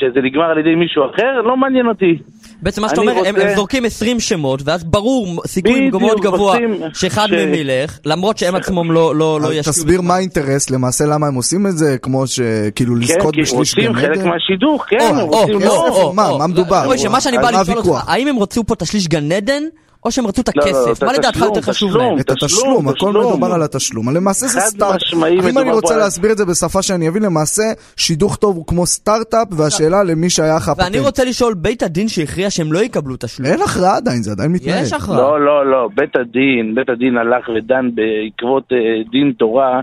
שזה 0.00 0.20
נגמר 0.22 0.44
על 0.44 0.58
ידי 0.58 0.74
מישהו 0.74 1.02
אחר, 1.14 1.42
לא 1.44 1.56
מעניין 1.56 1.86
אותי. 1.88 2.18
בעצם 2.62 2.82
מה 2.82 2.88
שאתה 2.88 3.00
אומר, 3.00 3.12
הם 3.12 3.18
רוצה- 3.18 3.30
הם 3.48 3.54
זורקים 3.56 3.84
20 3.84 4.20
שמות, 4.20 4.60
ואז 4.64 4.84
ברור, 4.84 5.42
סיכוי 5.46 5.90
מאוד 5.90 6.20
גבוה 6.20 6.56
שאחד 6.94 7.26
ש- 7.28 7.32
מהם 7.32 7.54
ילך, 7.54 7.98
למרות 8.06 8.38
שהם 8.38 8.54
עצמם 8.54 8.92
לא 8.92 9.14
לא- 9.16 9.38
לא 9.42 9.52
ישקיעו. 9.52 9.62
תסביר 9.72 10.00
מה 10.00 10.14
האינטרס, 10.14 10.70
למעשה 10.70 11.04
למה 11.04 11.26
הם 11.26 11.34
עושים 11.34 11.66
את 11.66 11.76
זה, 11.78 11.96
כמו 12.02 12.26
שכאילו 12.26 12.94
כן, 12.94 13.00
לזכות 13.00 13.34
כי 13.34 13.40
בשליש 13.42 13.52
רוצים 13.74 13.92
גן 13.92 14.00
חלק 14.00 14.10
עדן? 14.18 14.28
מהשידוך, 14.28 14.84
כן, 14.88 14.98
או, 15.16 15.20
או, 15.20 15.26
רוצים... 15.40 15.60
לא, 15.60 15.88
או, 15.88 16.12
מה, 16.12 16.38
מה 16.38 16.46
מדובר? 16.46 16.96
שמה 16.96 17.20
שאני 17.20 17.36
בא 17.38 17.42
מה 17.52 17.62
לשאול? 17.62 17.78
אותך, 17.78 18.08
האם 18.08 18.28
הם 18.28 18.38
רצו 18.38 18.64
פה 18.64 18.74
תשליש 18.74 19.08
גן 19.08 19.32
עדן, 19.32 19.62
או 20.04 20.10
שהם 20.10 20.26
רצו 20.26 20.42
את 20.42 20.56
לא, 20.56 20.62
לא, 20.64 20.68
הכסף? 20.68 20.98
את 20.98 21.02
מה 21.02 21.12
לדעתך 21.12 21.40
יותר 21.40 21.60
חשוב. 21.60 21.96
להם? 21.96 22.18
את 22.18 22.30
התשלום, 22.30 22.88
הכל. 22.88 23.10
מדובר 23.10 23.52
על 23.52 23.62
התשלום. 23.62 24.16
למעשה 24.16 24.46
זה 24.46 24.60
חד 24.60 24.66
סטארט. 24.66 24.96
משמעי 24.96 25.50
אם 25.50 25.58
אני 25.58 25.72
רוצה 25.72 25.96
להסביר 25.96 26.32
את 26.32 26.38
זה 26.38 26.44
בשפה 26.44 26.82
שאני 26.82 27.08
אבין, 27.08 27.22
למעשה 27.22 27.62
שידוך 27.96 28.36
טוב 28.36 28.56
הוא 28.56 28.66
כמו 28.66 28.86
סטארט-אפ, 28.86 29.48
והשאלה 29.50 30.02
למי 30.02 30.30
שהיה 30.30 30.56
לך 30.56 30.72
ואני 30.76 30.86
הפטנט. 30.88 31.06
רוצה 31.06 31.24
לשאול, 31.24 31.54
בית 31.54 31.82
הדין 31.82 32.08
שהכריע 32.08 32.50
שהם 32.50 32.72
לא 32.72 32.78
יקבלו 32.78 33.16
תשלום. 33.20 33.48
אין 33.50 33.62
הכרעה 33.62 33.96
עדיין, 33.96 34.22
זה 34.22 34.32
עדיין 34.32 34.52
מתנהל. 34.52 34.82
יש 34.82 34.92
הכרעה. 34.92 35.18
לא, 35.18 35.40
לא, 35.44 35.66
לא, 35.70 35.88
בית 35.94 36.16
הדין, 36.16 36.74
בית 36.74 36.88
הדין 36.88 37.16
הלך 37.16 37.48
ודן 37.56 37.90
בעקבות 37.94 38.72
אה, 38.72 38.78
דין 39.10 39.32
תורה 39.38 39.80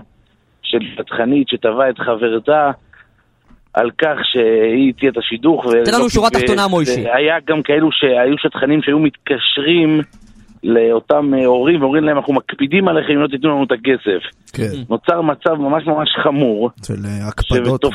של 0.62 0.78
שטחנית 0.94 1.48
שטבעה 1.48 1.90
את 1.90 1.98
חברתה 1.98 2.70
על 3.74 3.90
כך 3.98 4.16
שהיא 4.32 4.92
הציעה 4.96 5.12
את 5.12 5.18
השידוך. 5.18 5.64
תן 5.84 5.94
לנו 5.94 6.10
שורה 6.10 6.30
תחתונה, 6.30 6.68
מוישי. 6.68 7.04
היה 7.14 7.34
גם 7.48 7.62
כאלו 7.62 7.88
שהיו 7.92 8.38
שטחנים 8.38 8.82
שהיו 8.82 8.98
מתקשרים 8.98 10.00
לאותם 10.64 11.34
אה, 11.34 11.46
הורים 11.46 11.80
ואומרים 11.82 12.04
להם, 12.04 12.16
אנחנו 12.16 12.34
מקפידים 12.34 12.88
עליכם 12.88 13.12
אם 13.12 13.18
לא 13.18 13.26
תיתנו 13.28 13.48
לנו 13.50 13.64
את 13.64 13.72
הכסף. 13.72 14.22
כן, 14.52 14.70
נוצר 14.90 15.20
מצב 15.20 15.54
ממש 15.54 15.82
ממש 15.86 16.08
חמור, 16.24 16.70
של 16.86 16.94
אה, 17.04 17.28
הקפדות. 17.28 17.84
ו- 17.84 17.90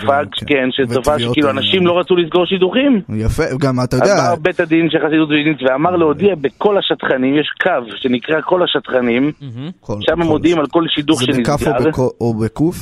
כן, 0.47 0.69
שתופעה 0.71 1.13
ותביעות, 1.13 1.31
שכאילו 1.33 1.47
אה, 1.47 1.53
אנשים 1.53 1.87
לא 1.87 1.99
רצו 1.99 2.15
לסגור 2.15 2.45
שידוכים. 2.45 3.01
יפה, 3.15 3.43
גם 3.59 3.75
אתה 3.83 3.95
יודע, 3.95 4.13
אמר 4.27 4.35
בית 4.41 4.59
הדין 4.59 4.89
של 4.89 4.97
חסידות 5.07 5.29
ויז'ניץ 5.29 5.57
ואמר 5.61 5.95
להודיע 5.95 6.35
בכל 6.35 6.77
השטחנים, 6.77 7.35
יש 7.35 7.47
קו 7.63 7.95
שנקרא 7.95 8.41
כל 8.41 8.63
השטחנים. 8.63 9.31
כל- 9.79 9.93
שם 10.01 10.19
מודיעים 10.19 10.59
על 10.59 10.65
כל 10.67 10.83
שידוך 10.95 11.19
זה 11.19 11.41
בכף 11.41 11.59
שנסגר, 11.59 11.89
או 12.21 12.33
בקוף? 12.33 12.75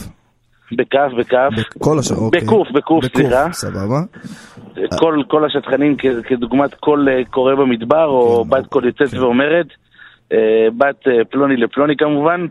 בכף, 0.76 1.10
בכף, 1.18 1.50
כל 1.80 2.00
השאר, 2.00 2.18
אוקיי. 2.18 2.42
בקוף, 2.42 2.68
בקוף, 2.72 3.06
סליחה. 3.06 3.48
סבבה. 3.52 4.00
כל, 5.00 5.22
כל 5.28 5.46
השטחנים 5.46 5.96
כ- 5.98 6.28
כדוגמת 6.28 6.74
כל 6.80 7.06
אה, 7.10 7.22
קורא 7.30 7.56
במדבר, 7.56 8.06
או 8.06 8.44
כן, 8.44 8.50
בת 8.50 8.68
קול 8.68 8.86
יוצאת 8.86 9.10
כן. 9.10 9.20
ואומרת, 9.20 9.68
אה, 10.34 10.38
בת 10.78 11.08
אה, 11.08 11.26
פלוני 11.32 11.58
לפלוני 11.58 11.94
כמובן, 11.98 12.46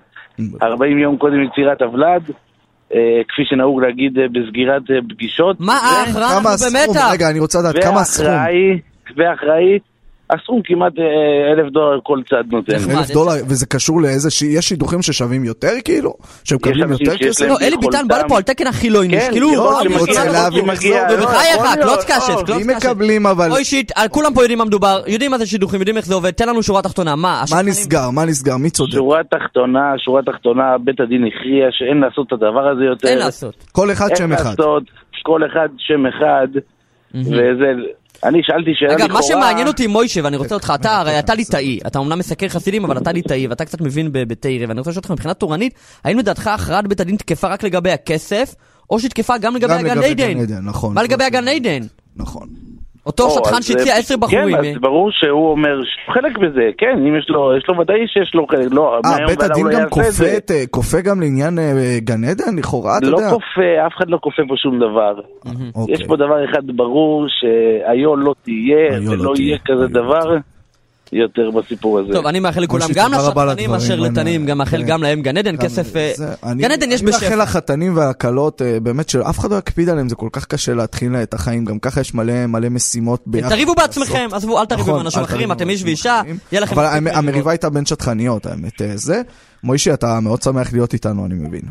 40 0.63 0.99
יום 0.99 1.17
קודם 1.17 1.43
יצירת 1.43 1.83
הוולד, 1.83 2.23
אה, 2.95 2.99
כפי 3.29 3.43
שנהוג 3.45 3.83
להגיד 3.83 4.19
אה, 4.19 4.25
בסגירת 4.29 4.83
אה, 4.91 4.97
פגישות. 5.09 5.61
מה? 5.61 5.79
כמה 6.15 6.27
אנחנו? 6.27 6.49
במתח. 6.49 7.09
רגע, 7.13 7.31
אני 7.31 7.41
רוצה 7.41 7.59
לדעת 7.59 7.85
כמה 7.85 8.01
הסכום. 8.01 8.27
והאחראי, 8.27 8.79
והאחראי, 9.17 9.79
הסכום 10.35 10.61
כמעט 10.65 10.93
אה, 10.99 11.05
אלף 11.53 11.73
דולר 11.73 11.99
כל 12.03 12.19
צד 12.31 12.53
נותן. 12.53 12.73
אלף 12.73 13.11
דולר, 13.11 13.33
וזה 13.49 13.67
קשור 13.67 14.01
לאיזה, 14.03 14.31
ש- 14.31 14.43
יש 14.43 14.69
שידוכים 14.69 15.03
ששווים 15.03 15.45
יותר 15.45 15.69
כאילו? 15.85 16.15
שמקבלים 16.45 16.83
אנשים 16.93 17.07
יותר 17.07 17.19
כסף? 17.29 17.47
לא, 17.49 17.57
אלי 17.63 17.77
ביטן 17.77 18.09
בא. 18.09 18.19
לפה 18.25 18.37
על 18.37 18.43
תקן 18.43 18.67
החילוניש, 18.67 19.25
כן, 19.25 19.33
כאילו, 19.33 19.49
רוצה 19.49 19.83
אנחנו- 20.23 20.33
להבין 20.33 20.71
איך 20.71 20.81
זה 20.83 21.01
עובד. 21.11 21.23
ובחייך, 21.23 21.55
יכול 21.57 21.67
להיות, 21.67 21.79
קלוץ 21.89 22.05
קשת, 22.05 22.47
קלוץ 22.47 22.63
אם 22.63 22.75
קשת. 22.77 22.87
מקבלים 22.89 23.27
אבל... 23.27 23.51
אוי 23.53 23.65
שיט, 23.65 23.93
כולם 24.11 24.35
פה 24.35 24.43
יודעים 24.43 24.59
מה 24.59 24.65
מדובר, 24.65 25.03
יודעים 25.07 25.31
מה 25.31 25.39
זה 25.39 25.47
שידוכים, 25.47 25.81
יודעים 25.81 25.97
איך 25.97 26.07
זה 26.07 26.15
עובד, 26.15 26.31
תן 26.31 26.49
לנו 26.49 26.63
שורה 26.63 26.83
תחתונה, 26.83 27.17
מה? 27.17 27.43
מה 27.51 27.63
נסגר? 27.63 28.11
מה 28.11 28.25
נסגר? 28.25 28.57
מי 28.57 28.71
צודק? 28.71 28.93
שורה 28.93 29.21
תחתונה, 29.31 29.93
שורה 30.05 30.23
תחתונה, 30.23 30.79
בית 30.85 31.01
הדין 31.01 31.25
הכריע 31.27 31.67
שאין 31.71 31.97
לעשות 32.01 32.27
את 32.27 32.33
הדבר 32.33 32.69
הזה 32.69 32.85
יותר. 32.85 33.09
אין 33.09 33.19
לעשות. 33.19 33.55
כל 33.73 33.93
אחד 33.93 34.09
שם 34.17 34.33
אחד. 34.33 34.45
לעשות, 34.51 34.83
כל 35.23 35.41
אחד 35.53 35.69
שם 35.79 36.07
אחד, 36.07 36.49
וזה... 37.15 37.67
אני 38.25 38.39
שאלתי 38.43 38.71
שאלה 38.75 38.93
אגב, 38.93 39.05
לכאורה... 39.05 39.21
מה 39.21 39.23
שמעניין 39.23 39.67
אותי, 39.67 39.87
מוישה, 39.87 40.21
ואני 40.25 40.37
רוצה 40.37 40.55
אותך, 40.55 40.73
אתה 40.75 40.99
הרי 40.99 41.19
אתה 41.19 41.35
ליטאי, 41.35 41.79
אתה 41.87 41.99
אומנם 41.99 42.19
מסקר 42.19 42.49
חסידים, 42.49 42.85
אבל 42.85 42.99
אתה 42.99 43.13
ליטאי, 43.13 43.47
ואתה 43.47 43.65
קצת 43.65 43.81
מבין 43.81 44.09
בתרא, 44.13 44.69
ואני 44.69 44.79
רוצה 44.79 44.91
לשאול 44.91 45.01
אותך 45.01 45.11
מבחינה 45.11 45.35
תורנית, 45.35 45.75
האם 46.05 46.19
לדעתך 46.19 46.47
הכרעת 46.47 46.87
בית 46.87 47.01
הדין 47.01 47.17
תקפה 47.17 47.49
רק 47.49 47.63
לגבי 47.63 47.91
הכסף, 47.91 48.55
או 48.91 48.99
שהיא 48.99 49.11
תקפה 49.11 49.39
גם 49.39 49.57
לגבי 49.57 49.75
גם 49.75 49.87
הגן 49.87 50.03
עדן, 50.03 50.65
נכון. 50.65 50.95
מה 50.95 51.03
לגבי 51.03 51.25
הגן 51.25 51.49
עדן? 51.49 51.83
נכון. 52.17 52.49
אותו 53.07 53.25
או, 53.25 53.31
שטחן 53.31 53.63
שהציע 53.63 53.93
אה, 53.93 53.99
עשר 53.99 54.17
בחורים. 54.17 54.57
כן, 54.57 54.65
אה, 54.65 54.71
אז 54.71 54.77
ברור 54.81 55.11
שהוא 55.13 55.51
אומר 55.51 55.81
חלק 56.15 56.39
בזה, 56.39 56.71
כן, 56.79 56.95
אם 56.99 57.17
יש 57.19 57.27
לו, 57.29 57.57
יש 57.57 57.65
לו 57.69 57.79
ודאי 57.79 57.99
שיש 58.07 58.35
לו 58.35 58.47
חלק, 58.51 58.73
לא, 58.73 58.95
אה, 58.95 59.01
מהיום 59.11 59.27
בית 59.27 59.43
הדין 59.43 59.65
הוא 59.65 59.73
לא 59.73 59.79
גם 59.79 59.89
כופה. 59.89 60.37
את, 60.37 60.51
אה, 60.51 60.65
כופה 60.71 61.01
גם 61.01 61.21
לעניין 61.21 61.59
אה, 61.59 61.97
גן 61.99 62.25
עדן, 62.25 62.59
לכאורה, 62.59 62.99
אתה 62.99 63.07
לא 63.07 63.17
יודע. 63.17 63.31
כופה, 63.31 63.87
אף 63.87 63.93
אחד 63.97 64.11
לא 64.11 64.19
כופה 64.21 64.43
פה 64.49 64.55
שום 64.57 64.79
דבר. 64.79 65.15
אוקיי. 65.75 65.95
יש 65.95 66.03
פה 66.07 66.17
דבר 66.17 66.45
אחד 66.51 66.67
ברור, 66.77 67.27
שהיו 67.29 68.17
לא 68.17 68.35
תהיה, 68.43 68.99
לא 69.01 69.11
ולא 69.11 69.33
תהיה. 69.35 69.47
יהיה 69.47 69.59
כזה 69.59 69.83
לא 69.83 69.87
דבר 69.87 70.37
יותר 71.13 71.51
בסיפור 71.51 71.99
הזה. 71.99 72.13
טוב, 72.13 72.27
אני 72.27 72.41
מאחל 72.41 72.61
לכולם, 72.61 72.89
גם 72.95 73.15
הדברים, 73.15 73.75
אשר 73.75 74.01
לתנים, 74.01 74.47
גם 74.47 74.59
מאחל. 74.59 74.83
גם 74.83 75.03
להם 75.03 75.23
גן 75.23 75.37
עדן, 75.37 75.57
כסף... 75.57 75.97
אה, 75.97 76.13
גן 76.55 76.71
עדן 76.71 76.93
יש 76.93 77.03
אני 77.03 77.11
מאחל 77.11 77.27
בשפע. 77.27 77.37
לחתנים 77.37 77.97
והכלות, 77.97 78.63
אה, 78.63 78.81
באמת 78.81 79.09
שאף 79.09 79.39
אחד 79.39 79.51
לא 79.51 79.57
יקפיד 79.57 79.89
עליהם, 79.89 80.09
זה 80.09 80.15
כל 80.15 80.29
כך 80.33 80.45
קשה 80.45 80.75
להתחיל 80.75 81.17
את 81.17 81.35
החיים, 81.35 81.65
גם 81.65 81.79
ככה 81.79 82.01
יש 82.01 82.15
מלא 82.15 82.47
מלא 82.47 82.69
משימות 82.69 83.23
ביחד. 83.27 83.49
תריבו. 83.49 83.75
בעצמכם, 83.75 84.29
עזבו, 84.33 84.61
אל 84.61 84.65
תריבו 84.65 84.91
עם 84.91 84.97
נכון, 84.97 85.07
אנשים 85.07 85.23
אחרים, 85.23 85.53
אתם 85.53 85.71
איש 85.71 85.83
ואישה. 85.83 86.23
יהיה 86.53 86.61
לכם... 86.61 86.79
אבל. 86.79 87.09
המריבה 87.13 87.51
הייתה 87.51 87.71
בין 87.71 87.87
שטחניות, 87.87 88.47
האמת. 88.47 88.83
אה, 88.83 88.97
זה. 88.97 89.23
מוישי, 89.65 89.93
אתה 89.93 90.21
מאוד 90.21 90.43
שמח 90.43 90.73
להיות 90.73 90.93
איתנו, 90.93 91.27
אני 91.27 91.35
מבין. 91.35 91.63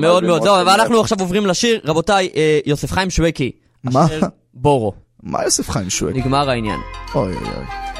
מאוד 0.00 0.24
מאוד, 0.24 0.42
זהו. 0.42 0.66
ואנחנו 0.66 1.00
עכשיו 1.00 1.20
עוברים 1.20 1.46
לשיר, 1.46 1.80
רבותיי, 1.84 2.28
יוסף 2.66 2.92
חיים 2.92 3.10
שווקי, 3.10 3.50
מה? 3.84 4.06
אשר 4.06 4.20
בורו, 4.54 4.92
מה 5.22 5.44
יוסף 5.44 5.70
חיים 5.70 5.90
שואק? 5.90 6.14
נגמר 6.14 6.50
העניין. 6.50 6.80
אוי 7.14 7.34
אוי 7.34 7.34
אוי. 7.36 7.93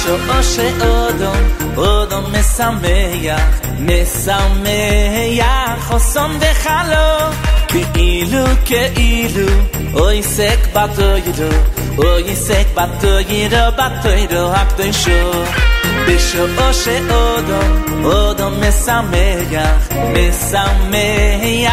בשעו 0.00 0.42
שאודו, 0.42 1.32
אודו 1.76 2.20
משמח, 2.20 3.60
משמח, 3.80 5.46
חוסום 5.80 6.38
וחלום, 6.40 7.32
כאילו 7.68 8.44
כאילו, 8.64 9.48
אוי 9.94 10.22
סק 10.22 10.58
בתוידו, 10.72 11.56
אוי 11.98 12.36
סק 12.36 12.66
בתוידו, 12.74 13.56
בתוידו 13.76 14.52
הקדושו. 14.52 15.44
בשעו 16.08 16.46
שאודו, 16.72 17.60
אודו 18.04 18.50
משמח, 18.50 19.88
משמח, 20.12 21.66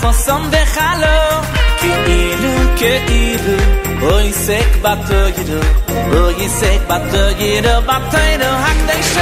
חוסום 0.00 0.50
וחלום, 0.50 1.53
כאילו 1.79 2.55
כאילו, 2.77 3.57
אוי 4.01 4.33
סק 4.33 4.77
בתוידו, 4.81 5.59
אוי 6.13 6.49
סק 6.49 6.79
בתוידו, 6.87 7.81
בתוידו 7.81 8.45
הקדושו. 8.45 9.19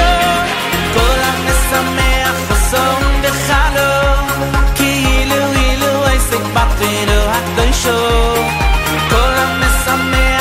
כל 0.94 1.20
המשמח 1.24 2.36
חוסום 2.48 3.22
וחלום, 3.22 4.28
כאילו 4.76 5.36
אילו 5.36 6.06
אוי 6.06 6.20
סק 6.20 6.44
בתוידו 6.54 7.22
הקדושו. 7.30 8.36
כל 9.10 9.34
המשמח 9.36 10.33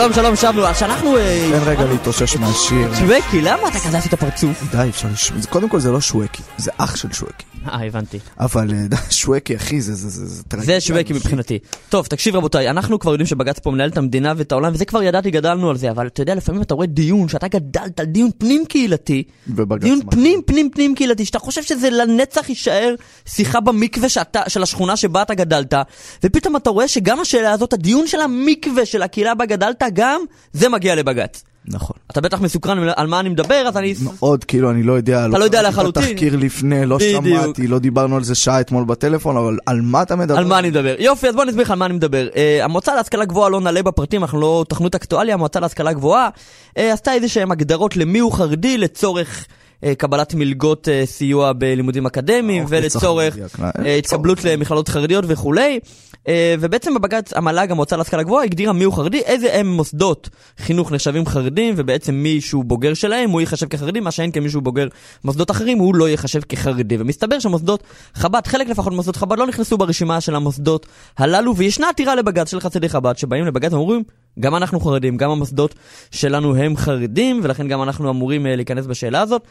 שלום, 0.00 0.12
שלום, 0.12 0.36
שבנו. 0.36 0.66
אז 0.66 0.78
שאנחנו... 0.78 1.16
אה, 1.16 1.50
תן 1.52 1.70
רגע 1.70 1.84
להתאושש 1.84 2.36
מהשיר. 2.36 2.94
שווקי, 2.94 3.40
למה 3.42 3.68
אתה 3.68 3.78
כזה 3.78 3.98
עשית 3.98 4.14
פרצוף? 4.14 4.62
די, 4.72 4.88
אפשר 4.88 5.08
לשמוע. 5.12 5.42
קודם 5.48 5.68
כל 5.68 5.80
זה 5.80 5.90
לא 5.90 6.00
שווקי, 6.00 6.42
זה 6.58 6.70
אח 6.76 6.96
של 6.96 7.12
שווקי. 7.12 7.44
אה, 7.68 7.86
הבנתי. 7.86 8.18
אבל 8.40 8.70
אה, 8.92 8.96
שווקי, 9.10 9.56
אחי, 9.56 9.80
זה 9.80 9.94
זה 9.94 10.26
זה 10.60 10.80
שווקי. 10.80 11.12
מבחינתי. 11.12 11.58
טוב, 11.88 12.06
תקשיב 12.06 12.36
רבותיי, 12.36 12.70
אנחנו 12.70 12.98
כבר 12.98 13.10
יודעים 13.10 13.26
שבג"ץ 13.26 13.58
פה 13.58 13.70
מנהל 13.70 13.88
את 13.88 13.98
המדינה 13.98 14.32
ואת 14.36 14.52
העולם, 14.52 14.72
וזה 14.74 14.84
כבר 14.84 15.02
ידעתי, 15.02 15.30
גדלנו 15.30 15.70
על 15.70 15.76
זה, 15.76 15.90
אבל 15.90 16.06
אתה 16.06 16.22
יודע, 16.22 16.34
לפעמים 16.34 16.62
אתה 16.62 16.74
רואה 16.74 16.86
דיון, 16.86 17.28
שאתה 17.28 17.48
גדלת 17.48 18.00
על 18.00 18.06
דיון 18.06 18.30
פנים 18.38 18.64
קהילתי, 18.66 19.22
ובג"ץ 19.48 19.82
דיון. 19.82 20.00
פנים 20.10 20.42
פנים 20.46 20.70
פנים 20.70 20.94
קהילתי, 20.94 21.24
שאתה 21.24 21.38
חושב 21.38 21.62
שזה 21.62 21.90
לנצח 21.90 22.48
יישאר 22.48 22.94
שיחה 23.26 23.60
במקווה 23.60 24.08
שאתה, 24.08 24.42
של 24.48 24.62
השכונה 24.62 24.96
שבה 24.96 25.22
אתה 25.22 25.34
גדלת, 25.34 25.74
ופתאום 26.24 26.56
אתה 26.56 26.70
רואה 26.70 26.88
שגם 26.88 27.20
השאלה 27.20 27.52
הזאת, 27.52 27.72
הדיון 27.72 28.06
של 28.06 28.20
המקווה 28.20 28.86
של 28.86 29.02
הקהילה 29.02 29.34
בה 29.34 29.44
גדלת, 29.46 29.82
גם 29.92 30.20
זה 30.52 30.68
מגיע 30.68 30.94
לבג"ץ. 30.94 31.44
נכון. 31.64 31.96
אתה 32.10 32.20
בטח 32.20 32.40
מסוקרן 32.40 32.88
על 32.96 33.06
מה 33.06 33.20
אני 33.20 33.28
מדבר, 33.28 33.64
אז 33.68 33.76
אני... 33.76 33.94
מאוד, 34.20 34.44
כאילו, 34.44 34.70
אני 34.70 34.82
לא 34.82 34.92
יודע. 34.92 35.26
אתה 35.26 35.38
לא 35.38 35.44
יודע 35.44 35.62
לחלוטין. 35.62 36.02
התחקיר 36.02 36.36
לפני, 36.36 36.86
לא. 36.86 36.98
שמעתי, 36.98 37.66
לא 37.66 37.78
דיברנו 37.78 38.16
על 38.16 38.24
זה 38.24 38.34
שעה 38.34 38.60
אתמול 38.60 38.84
בטלפון, 38.84 39.36
אבל 39.36 39.58
על 39.66 39.80
מה 39.80 40.02
אתה 40.02 40.16
מדבר? 40.16 40.38
על 40.38 40.44
מה 40.44 40.58
אני 40.58 40.70
מדבר? 40.70 40.94
יופי, 40.98 41.28
אז 41.28 41.34
בוא 41.34 41.44
נסביר 41.44 41.62
לך 41.62 41.70
על 41.70 41.78
מה 41.78 41.86
אני 41.86 41.94
מדבר. 41.94 42.28
Uh, 42.32 42.64
המועצה 42.64 42.94
להשכלה 42.94 43.24
גבוהה, 43.24 43.48
לא 43.48 43.60
נעלה 43.60 43.82
בפרטים, 43.82 44.22
אנחנו 44.22 44.40
לא 44.40 44.64
תחנות 44.68 44.94
אקטואליה, 44.94 45.34
המועצה 45.34 45.60
להשכלה 45.60 45.92
גבוהה 45.92 46.28
uh, 46.28 46.80
עשתה 46.80 47.12
איזה 47.12 47.28
שהם 47.28 47.52
הגדרות 47.52 47.96
למי 47.96 48.18
הוא 48.18 48.32
חרדי 48.32 48.78
לצורך 48.78 49.46
קבלת 49.98 50.34
מלגות 50.34 50.88
uh, 50.88 51.06
סיוע 51.06 51.52
בלימודים 51.52 52.06
אקדמיים 52.06 52.64
אוקיי, 52.64 52.80
ולצורך 52.80 53.36
מדויק, 53.36 53.98
התקבלות 53.98 54.44
למכללות 54.44 54.88
חרדיות 54.88 55.24
וכולי. 55.28 55.80
ובעצם 56.60 56.94
בבג"ץ 56.94 57.32
המל"ג, 57.32 57.70
המועצה 57.70 57.96
להשכלה 57.96 58.22
גבוהה, 58.22 58.44
הגדירה 58.44 58.72
מי 58.72 58.84
הוא 58.84 58.94
חרדי, 58.94 59.20
איזה 59.20 59.54
הם 59.54 59.66
מוסדות 59.66 60.28
חינוך 60.58 60.92
נחשבים 60.92 61.26
חרדים, 61.26 61.74
ובעצם 61.76 62.14
מי 62.14 62.40
שהוא 62.40 62.64
בוגר 62.64 62.94
שלהם, 62.94 63.30
הוא 63.30 63.40
ייחשב 63.40 63.68
כחרדי, 63.68 64.00
מה 64.00 64.10
שאין 64.10 64.30
כמישהו 64.30 64.60
בוגר 64.60 64.88
מוסדות 65.24 65.50
אחרים, 65.50 65.78
הוא 65.78 65.94
לא 65.94 66.08
ייחשב 66.08 66.40
כחרדי. 66.40 66.96
ומסתבר 66.98 67.38
שמוסדות 67.38 67.82
חב"ד, 68.14 68.46
חלק 68.46 68.68
לפחות 68.68 68.92
ממוסדות 68.92 69.16
חב"ד 69.16 69.38
לא 69.38 69.46
נכנסו 69.46 69.78
ברשימה 69.78 70.20
של 70.20 70.34
המוסדות 70.34 70.86
הללו, 71.18 71.56
וישנה 71.56 71.88
עתירה 71.88 72.14
לבג"ץ 72.14 72.50
של 72.50 72.60
חסידי 72.60 72.88
חב"ד, 72.88 73.18
שבאים 73.18 73.46
לבג"ץ 73.46 73.72
ואומרים, 73.72 74.02
גם 74.40 74.56
אנחנו 74.56 74.80
חרדים, 74.80 75.16
גם 75.16 75.30
המוסדות 75.30 75.74
שלנו 76.10 76.56
הם 76.56 76.76
חרדים, 76.76 77.40
ולכן 77.42 77.68
גם 77.68 77.82
אנחנו 77.82 78.10
אמורים 78.10 78.46
uh, 78.46 78.48
להיכנס 78.48 78.86
בשאלה 78.86 79.20
הזאת. 79.20 79.42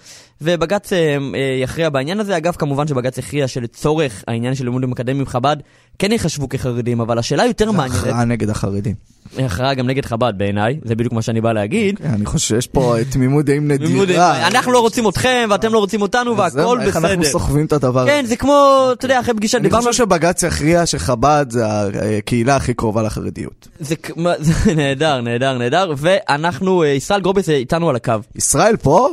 ובג"ץ 0.42 0.94
uh, 0.94 0.96
uh, 0.96 1.36
יכריע 1.64 1.90
בעניין 1.90 2.20
הזה. 2.20 2.38
אגב, 2.38 2.56
כמובן 2.56 2.88
שבג"ץ 2.88 3.20
הכריע 3.20 3.48
שלצורך 3.48 4.24
העניין 4.28 4.56
של 4.56 4.66
לימודים 4.66 4.92
אקדמיים 4.92 5.26
חב"ד, 5.26 5.58
כן 6.00 6.12
ייחשבו 6.12 6.50
כחרדים, 6.50 7.02
אבל 7.02 7.20
השאלה 7.20 7.46
יותר 7.46 7.72
מעניינת, 7.72 8.04
הכרעה 8.04 8.26
נגד 8.26 8.50
החרדים. 8.50 8.96
הכרעה 9.38 9.74
גם 9.74 9.88
נגד 9.88 10.06
חב"ד 10.06 10.34
בעיניי, 10.38 10.80
זה 10.84 10.96
בדיוק 10.96 11.14
מה 11.14 11.22
שאני 11.22 11.42
בא 11.42 11.54
להגיד. 11.54 11.98
כן, 11.98 12.10
אני 12.14 12.26
חושב 12.26 12.48
שיש 12.56 12.68
פה 12.68 12.98
אה, 12.98 13.06
תמימות 13.06 13.46
דעים 13.46 13.72
נדירה. 13.72 14.48
אנחנו 14.48 14.72
לא 14.72 14.80
רוצים 14.80 15.10
אתכם 15.10 15.48
ואתם 15.50 15.74
לא 15.74 15.80
רוצים 15.80 16.02
אותנו 16.02 16.38
והכל 16.38 16.82
איך 16.82 16.96
אנחנו 16.96 17.20
בסדר. 17.20 17.32
סוחבים 17.32 17.66
את 17.66 17.74
הדבר 17.74 18.00
הזה? 18.00 18.10
כן, 18.10 18.26
זה 18.26 18.36
כמו, 18.36 18.90
אתה 18.94 19.06
יודע, 19.06 19.20
אחרי 19.20 19.34
פגישה 19.34 19.58
אני 19.58 19.64
דיברנו 19.64 19.84
חושב 19.84 20.04
שבג"ץ 20.04 20.44
יכריע 20.44 20.86
שחב"ד 20.86 21.46
זה 21.50 21.66
הקהילה 22.18 22.56
הכי 22.56 22.74
קרובה 22.74 23.04
לחרדיות. 23.04 23.68
נהדר, 24.76 25.22
נהדר, 25.22 25.58
נהדר, 25.58 25.94
ואנחנו, 25.98 26.84
אה, 26.84 26.88
ישראל 26.88 27.22
גרוביס 27.22 27.50
אה, 27.50 27.56
איתנו 27.56 27.90
על 27.90 27.96
הקו. 27.96 28.14
ישראל 28.36 28.78
פה? 28.78 29.10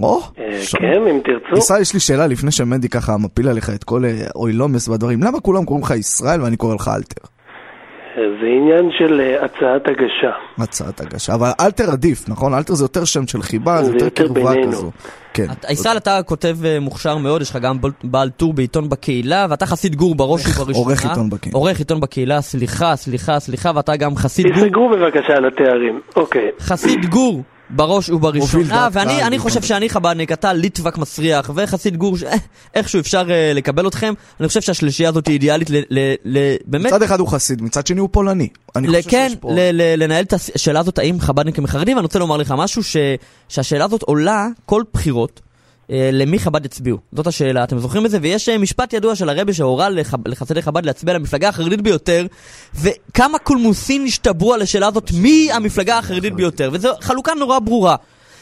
או, 0.00 0.20
אה. 0.38 0.44
כן, 0.78 1.08
אם 1.10 1.20
תרצו. 1.24 1.58
ישראל, 1.58 1.80
יש 1.80 1.94
לי 1.94 2.00
שאלה 2.00 2.26
לפני 2.26 2.50
שמנדי 2.50 2.88
ככה 2.88 3.16
מפיל 3.16 3.48
עליך 3.48 3.70
את 3.70 3.84
כל 3.84 4.04
אה, 4.04 4.26
אוילומס 4.34 4.88
והדברים. 4.88 5.22
למה 5.22 5.40
כולם 5.40 5.64
קוראים 5.64 5.84
לך 5.84 5.90
ישראל 5.90 6.42
ואני 6.42 6.56
קורא 6.56 6.74
לך 6.74 6.90
אלתר? 6.96 7.37
זה 8.40 8.46
עניין 8.46 8.90
של 8.98 9.20
אה, 9.20 9.44
הצעת 9.44 9.82
הגשה. 9.88 10.30
הצעת 10.58 11.00
הגשה. 11.00 11.34
אבל 11.34 11.50
אלתר 11.60 11.90
עדיף, 11.90 12.28
נכון? 12.28 12.54
אלתר 12.54 12.74
זה 12.74 12.84
יותר 12.84 13.04
שם 13.04 13.26
של 13.26 13.42
חיבה, 13.42 13.82
זה 13.84 13.92
יותר 13.92 14.08
קרבה. 14.08 14.52
כזו. 14.68 14.90
כן. 15.34 15.46
אתה- 15.52 15.72
ישראל, 15.72 15.96
אתה 15.96 16.20
כותב 16.26 16.56
אה, 16.64 16.80
מוכשר 16.80 17.16
מאוד, 17.16 17.42
יש 17.42 17.50
לך 17.50 17.56
גם 17.56 17.76
בעל 18.04 18.30
טור 18.30 18.52
בעיתון 18.52 18.88
בקהילה, 18.88 19.46
ואתה 19.50 19.66
חסיד 19.66 19.96
גור 19.96 20.14
בראש 20.14 20.40
ובראשונה. 20.46 20.78
עורך 20.78 21.04
עיתון 21.04 21.30
בקהילה. 21.30 21.58
עורך 21.58 21.78
עיתון 21.78 22.00
בקהילה, 22.00 22.40
סליחה, 22.40 22.96
סליחה, 22.96 23.40
סליחה, 23.40 23.70
ואתה 23.74 23.96
גם 23.96 24.16
חסיד 24.16 24.46
גור. 24.46 24.64
תסגרו 24.64 24.88
בבקשה 24.90 25.32
על 25.36 25.44
התארים. 25.46 26.00
אוקיי. 26.16 26.48
חסיד 26.60 27.06
גור 27.06 27.42
בראש 27.70 28.08
ובראשונה, 28.10 28.88
ואני 28.92 29.22
אני. 29.22 29.38
חושב 29.38 29.62
שאני 29.62 29.88
חב"דניק, 29.88 30.32
אתה 30.32 30.52
ליטווק 30.52 30.98
מסריח, 30.98 31.50
וחסיד 31.54 31.96
גור, 31.96 32.18
ש- 32.18 32.22
אה, 32.22 32.36
איכשהו 32.74 33.00
אפשר 33.00 33.26
אה, 33.30 33.52
לקבל 33.54 33.86
אתכם. 33.88 34.14
אני 34.40 34.48
חושב 34.48 34.60
שהשלישייה 34.60 35.08
הזאת 35.08 35.26
היא 35.26 35.32
אידיאלית 35.32 35.70
ל- 35.70 35.76
ל- 35.90 36.14
ל- 36.24 36.56
באמת 36.66 36.86
מצד 36.92 37.02
אחד 37.02 37.20
הוא 37.20 37.28
חסיד, 37.28 37.62
מצד 37.62 37.86
שני 37.86 38.00
הוא 38.00 38.08
פולני. 38.12 38.48
כן, 39.10 39.32
פה... 39.40 39.48
לנהל 39.96 40.24
את 40.24 40.32
השאלה 40.32 40.80
הזאת, 40.80 40.98
האם 40.98 41.20
חב"דניקים 41.20 41.66
חרדים, 41.66 41.96
ואני 41.96 42.04
רוצה 42.06 42.18
לומר 42.18 42.36
לך 42.36 42.54
משהו, 42.58 42.82
ש- 42.82 42.96
שהשאלה 43.48 43.84
הזאת 43.84 44.02
עולה 44.02 44.46
כל 44.66 44.82
בחירות. 44.92 45.40
אה, 45.90 46.10
למי 46.12 46.38
חב"ד 46.38 46.64
יצביעו? 46.64 46.98
זאת 47.12 47.26
השאלה, 47.26 47.64
אתם 47.64 47.78
זוכרים 47.78 48.06
את 48.06 48.10
זה? 48.10 48.18
ויש 48.22 48.48
אה, 48.48 48.58
משפט 48.58 48.92
ידוע 48.92 49.14
של 49.14 49.28
הרבי 49.28 49.54
שהורה 49.54 49.88
לחסידי 50.26 50.62
חב"ד 50.62 50.86
להצביע 50.86 51.14
למפלגה 51.14 51.48
החרדית 51.48 51.80
ביותר, 51.80 52.26
וכמה 52.74 53.38
קולמוסין 53.38 54.04
השתברו 54.04 54.54
על 54.54 54.62
השאלה 54.62 54.86
הזאת, 54.86 55.10
מי 55.12 55.48
המפלגה 55.52 55.98
החרדית 55.98 56.34
ביותר, 56.34 56.70
וזו 56.72 56.88
חלוקה 57.00 57.34
נורא 57.34 57.58
ברורה. 57.58 57.96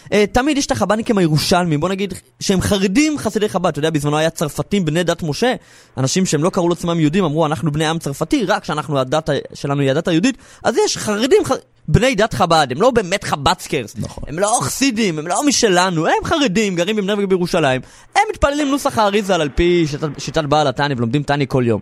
Uh, 0.06 0.08
תמיד 0.32 0.58
יש 0.58 0.66
את 0.66 0.70
החב"דניקים 0.70 1.18
הירושלמים, 1.18 1.80
בוא 1.80 1.88
נגיד 1.88 2.14
שהם 2.40 2.60
חרדים 2.60 3.18
חסידי 3.18 3.48
חב"ד, 3.48 3.66
אתה 3.66 3.78
יודע, 3.78 3.90
בזמנו 3.90 4.16
היה 4.16 4.30
צרפתים 4.30 4.84
בני 4.84 5.04
דת 5.04 5.22
משה, 5.22 5.54
אנשים 5.98 6.26
שהם 6.26 6.44
לא 6.44 6.50
קראו 6.50 6.68
לעצמם 6.68 7.00
יהודים, 7.00 7.24
אמרו 7.24 7.46
אנחנו 7.46 7.72
בני 7.72 7.86
עם 7.86 7.98
צרפתי, 7.98 8.44
רק 8.44 8.64
שאנחנו 8.64 8.98
הדת 8.98 9.30
שלנו 9.54 9.80
היא 9.80 9.90
הדת 9.90 10.08
היהודית, 10.08 10.36
אז 10.64 10.74
יש 10.84 10.96
חרדים. 10.98 11.42
בני 11.88 12.14
דת 12.14 12.34
חב"ד, 12.34 12.66
הם 12.70 12.82
לא 12.82 12.90
באמת 12.90 13.24
חב"דסקרס, 13.24 13.94
נכון. 13.98 14.24
הם 14.26 14.38
לא 14.38 14.58
חסידים, 14.62 15.18
הם 15.18 15.26
לא 15.26 15.46
משלנו, 15.46 16.06
הם 16.06 16.24
חרדים, 16.24 16.76
גרים 16.76 16.96
בבני 16.96 17.16
ברק 17.16 17.28
בירושלים, 17.28 17.80
הם 18.14 18.22
מתפללים 18.30 18.70
נוסח 18.70 18.98
האריז"ל 18.98 19.34
על 19.34 19.48
פי 19.48 19.84
שיטת, 19.90 20.08
שיטת 20.18 20.44
בעל 20.44 20.66
התניא 20.66 20.96
ולומדים 20.96 21.22
תניא 21.22 21.46
כל 21.46 21.64
יום. 21.66 21.80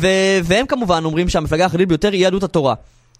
ו... 0.00 0.06
והם 0.44 0.66
כמובן 0.66 1.04
אומרים 1.04 1.28
שהמפלגה 1.28 1.64
החרדית 1.64 1.88
ביותר 1.88 2.12
היא 2.12 2.22
יהדות 2.22 2.42
התורה. 2.42 2.74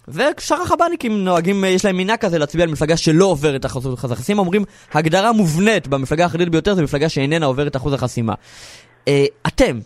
ושאר 0.07 0.61
החב"דניקים 0.61 1.23
נוהגים, 1.23 1.63
יש 1.63 1.85
להם 1.85 1.97
מנהג 1.97 2.19
כזה 2.19 2.37
להצביע 2.37 2.63
על 2.63 2.71
מפלגה 2.71 2.97
שלא 2.97 3.25
עוברת 3.25 3.65
אחוז 3.65 4.11
החסימה, 4.11 4.39
אומרים 4.39 4.65
הגדרה 4.93 5.31
מובנית 5.31 5.87
במפלגה 5.87 6.25
החרדית 6.25 6.49
ביותר 6.49 6.75
זה 6.75 6.83
מפלגה 6.83 7.09
שאיננה 7.09 7.45
עוברת 7.45 7.75
אחוז 7.75 7.93
החסימה. 7.93 8.33
אה, 9.07 9.25
אתם, 9.47 9.79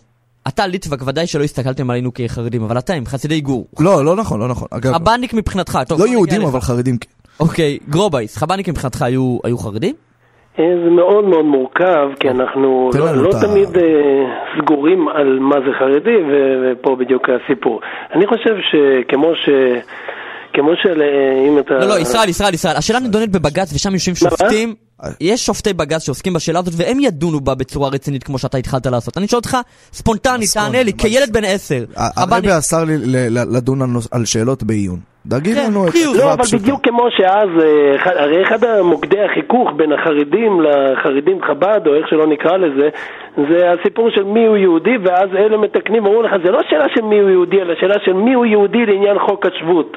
אתה 0.48 0.66
ליטווק 0.66 1.02
ודאי 1.06 1.26
שלא 1.26 1.42
הסתכלתם 1.42 1.90
עלינו 1.90 2.10
כחרדים, 2.14 2.62
אבל 2.62 2.78
אתם, 2.78 3.06
חסידי 3.06 3.40
גור, 3.40 3.66
לא, 3.80 4.04
לא 4.04 4.16
נכון, 4.16 4.40
לא 4.40 4.48
נכון. 4.48 4.68
אגב, 4.70 4.92
חב"דניק 4.92 5.34
מבחינתך, 5.34 5.78
טוב, 5.88 6.00
לא 6.00 6.06
יהודים. 6.06 6.42
אבל 6.42 6.60
חרדים 6.60 6.96
כן. 6.98 7.08
אוקיי, 7.40 7.78
גרובייס, 7.88 8.36
חב"דניקים 8.36 8.72
מבחינתך 8.72 9.02
היו, 9.02 9.38
היו 9.44 9.58
חרדים? 9.58 9.94
אה, 10.58 10.64
זה 10.84 10.90
מאוד 10.90 11.24
מאוד 11.24 11.44
מורכב, 11.44 12.08
כי 12.20 12.30
אנחנו 12.30 12.90
תן 12.92 12.98
לא, 12.98 13.16
לא 13.16 13.30
תמיד 13.40 13.76
אה, 13.76 13.82
סגורים 14.58 15.08
על 15.08 15.38
מה 15.38 15.56
זה 15.66 15.72
חרדי, 15.78 16.16
ו- 16.16 16.72
ופה 16.72 16.96
בדיוק 17.00 17.28
הסיפור. 17.28 17.80
אני 18.14 18.26
חושב 18.26 18.54
שכמו 18.70 19.34
ש... 19.34 19.48
כמו 20.52 20.70
של... 20.82 21.02
אה, 21.02 21.48
אם 21.48 21.58
אתה... 21.58 21.74
לא, 21.74 21.86
לא, 21.86 21.98
ישראל, 21.98 22.28
ישראל, 22.28 22.54
ישראל. 22.54 22.76
השאלה 22.76 23.00
נדונת 23.00 23.28
בבג"ץ 23.28 23.72
ושם 23.74 23.92
יושבים 23.92 24.14
מה? 24.22 24.30
שופטים. 24.30 24.74
יש 25.20 25.46
שופטי 25.46 25.72
בג"ץ 25.72 26.04
שעוסקים 26.06 26.32
בשאלה 26.32 26.58
הזאת 26.58 26.74
והם 26.76 27.00
ידונו 27.00 27.40
בה 27.40 27.54
בצורה 27.54 27.88
רצינית 27.88 28.24
כמו 28.24 28.38
שאתה 28.38 28.58
התחלת 28.58 28.86
לעשות. 28.86 29.16
אני 29.18 29.28
שואל 29.28 29.38
אותך, 29.38 29.56
ספונטני, 29.92 30.44
אסון, 30.44 30.62
תענה 30.62 30.82
לי, 30.82 30.92
כילד? 30.92 31.32
בן 31.32 31.44
עשר. 31.44 31.84
הרבי 31.96 32.30
חב"דניק- 32.34 32.50
אסר 32.58 32.84
לי 32.84 32.94
לדון 33.30 33.78
על 34.12 34.24
שאלות 34.24 34.62
בעיון. 34.62 34.98
תגיד 35.28 35.56
כן, 35.56 35.64
לנו 35.70 35.84
את. 35.84 35.88
התשובה 35.88 36.18
לא, 36.18 36.32
אבל. 36.32 36.44
בדיוק 36.52 36.80
כמו 36.88 37.06
שאז, 37.16 37.48
אה, 37.62 38.22
הרי 38.22 38.42
אחד 38.42 38.64
המוקדי 38.64 39.20
החיכוך 39.20 39.68
בין 39.76 39.92
החרדים 39.92 40.60
לחרדים 40.60 41.38
חב"ד, 41.48 41.80
או 41.86 41.94
איך 41.94 42.08
שלא 42.08 42.26
נקרא 42.26 42.56
לזה, 42.56 42.88
זה 43.48 43.58
הסיפור 43.72 44.10
של 44.10 44.22
מי 44.22 44.46
הוא 44.46 44.56
יהודי, 44.56 44.96
ואז 45.04 45.28
אלה 45.38 45.56
מתקנים, 45.56 46.06
אמרו 46.06 46.22
לך, 46.22 46.30
זה 46.44 46.50
לא 46.50 46.60
שאלה 46.70 46.84
של 46.94 47.02
מי 47.02 47.18
הוא 47.18 47.30
יהודי, 47.30 47.56
אלא 47.62 47.74
שאלה 47.80 47.94
של 48.04 48.12
מי 48.12 48.34
הוא 48.34 48.46
יהודי 48.46 48.86
לעניין 48.86 49.18
חוק 49.26 49.46
השבות. 49.46 49.96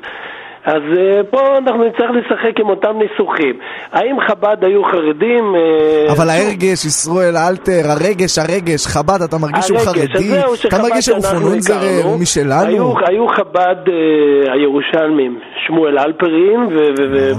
אז 0.67 0.81
אה, 0.97 1.21
פה 1.29 1.57
אנחנו 1.57 1.83
נצטרך 1.83 2.09
לשחק 2.11 2.59
עם 2.59 2.69
אותם 2.69 2.93
ניסוחים. 2.99 3.59
האם 3.91 4.15
חב"ד 4.27 4.63
היו 4.63 4.83
חרדים? 4.83 5.55
אה, 5.55 6.13
אבל 6.13 6.29
הרגש, 6.29 6.85
ישראל 6.85 7.37
אלתר, 7.37 7.81
הרגש, 7.85 8.37
הרגש, 8.37 8.87
חב"ד, 8.87 9.21
אתה 9.21 9.37
מרגיש 9.37 9.65
שהוא 9.67 9.79
חרדי? 9.79 10.39
אתה 10.39 10.55
שחב"ד 10.55 10.81
מרגיש 10.81 11.05
שהוא 11.05 11.19
פונונזר 11.19 11.81
אה, 11.83 12.17
משלנו? 12.21 12.67
היו, 12.67 12.93
היו 13.07 13.27
חב"ד 13.27 13.89
אה, 13.89 14.53
הירושלמים, 14.53 15.39
שמואל 15.67 15.99
אלפרין. 15.99 16.67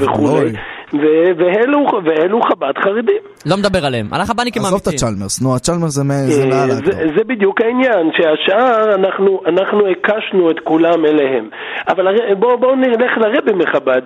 וכולי, 0.01 0.53
ואלו, 0.93 1.87
ואלו 2.05 2.43
חב"ד 2.43 2.79
חרדים. 2.85 3.23
לא 3.47 3.57
מדבר 3.57 3.87
עליהם. 3.87 4.07
על 4.13 4.21
החב"דניקים 4.21 4.63
עזוב 4.63 4.81
את 4.83 4.87
האמיתיים. 4.87 5.13
הצ'למרס, 5.13 5.43
נו, 5.43 5.57
הצ'למרס 5.57 5.93
זה 5.93 6.03
אה, 6.03 6.07
מעל 6.07 6.71
זה, 6.71 6.83
הכל. 6.83 6.93
זה 7.17 7.25
בדיוק 7.25 7.61
העניין, 7.61 8.11
שהשאר 8.17 8.95
אנחנו, 8.95 9.41
אנחנו 9.47 9.89
הקשנו 9.89 10.51
את 10.51 10.61
כולם 10.65 11.05
אליהם. 11.05 11.49
אבל 11.89 12.35
בואו 12.35 12.59
בוא 12.59 12.77
נלך 12.77 13.13
לרבי 13.19 13.53
מחב"ד. 13.53 14.03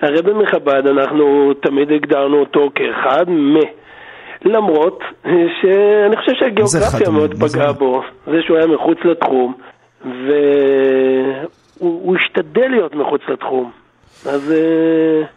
הרבי 0.00 0.32
מחב"ד, 0.32 0.86
אנחנו 0.86 1.52
תמיד 1.54 1.92
הגדרנו 1.92 2.40
אותו 2.40 2.70
כאחד 2.74 3.30
מ... 3.30 3.56
למרות 4.44 5.00
שאני 5.60 6.16
חושב 6.16 6.32
שהגיאוגרפיה? 6.38 7.10
מאוד 7.10 7.34
פגעה? 7.34 7.72
בו, 7.72 8.02
זה 8.26 8.42
שהוא 8.46 8.56
היה 8.56 8.66
מחוץ 8.66 8.98
לתחום, 9.04 9.54
והוא 10.04 10.14
הוא 11.78 12.16
השתדל 12.16 12.68
להיות 12.68 12.94
מחוץ 12.94 13.20
לתחום. 13.28 13.83
אז 14.26 14.50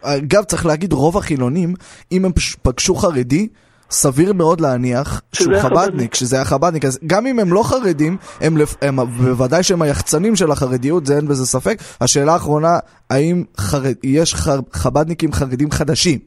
אה, 0.04 0.16
אגב, 0.16 0.44
צריך 0.44 0.66
להגיד, 0.66 0.92
רוב 0.92 1.16
החילונים, 1.16 1.74
אם 2.12 2.24
הם 2.24 2.32
פגשו 2.62 2.94
חרדי, 2.94 3.48
סביר 3.90 4.32
מאוד 4.32 4.60
להניח 4.60 5.22
שהוא 5.32 5.54
חב"דניק, 5.58 5.78
החב"דניק. 5.78 6.14
שזה 6.14 6.36
היה 6.36 6.44
חב"דניק. 6.44 6.84
אז 6.84 6.98
גם 7.06 7.26
אם 7.26 7.38
הם 7.38 7.52
לא 7.52 7.62
חרדים, 7.62 8.16
הם, 8.40 8.56
הם 8.82 8.96
בוודאי 8.96 9.62
שהם 9.62 9.82
היחצנים 9.82 10.36
של 10.36 10.50
החרדיות, 10.50 11.06
זה 11.06 11.16
אין 11.16 11.28
בזה 11.28 11.46
ספק. 11.46 11.78
השאלה 12.00 12.32
האחרונה, 12.32 12.78
האם 13.10 13.44
חרד, 13.56 13.94
יש 14.04 14.34
חר, 14.34 14.58
חב"דניקים 14.72 15.32
חרדים 15.32 15.70
חדשים? 15.70 16.18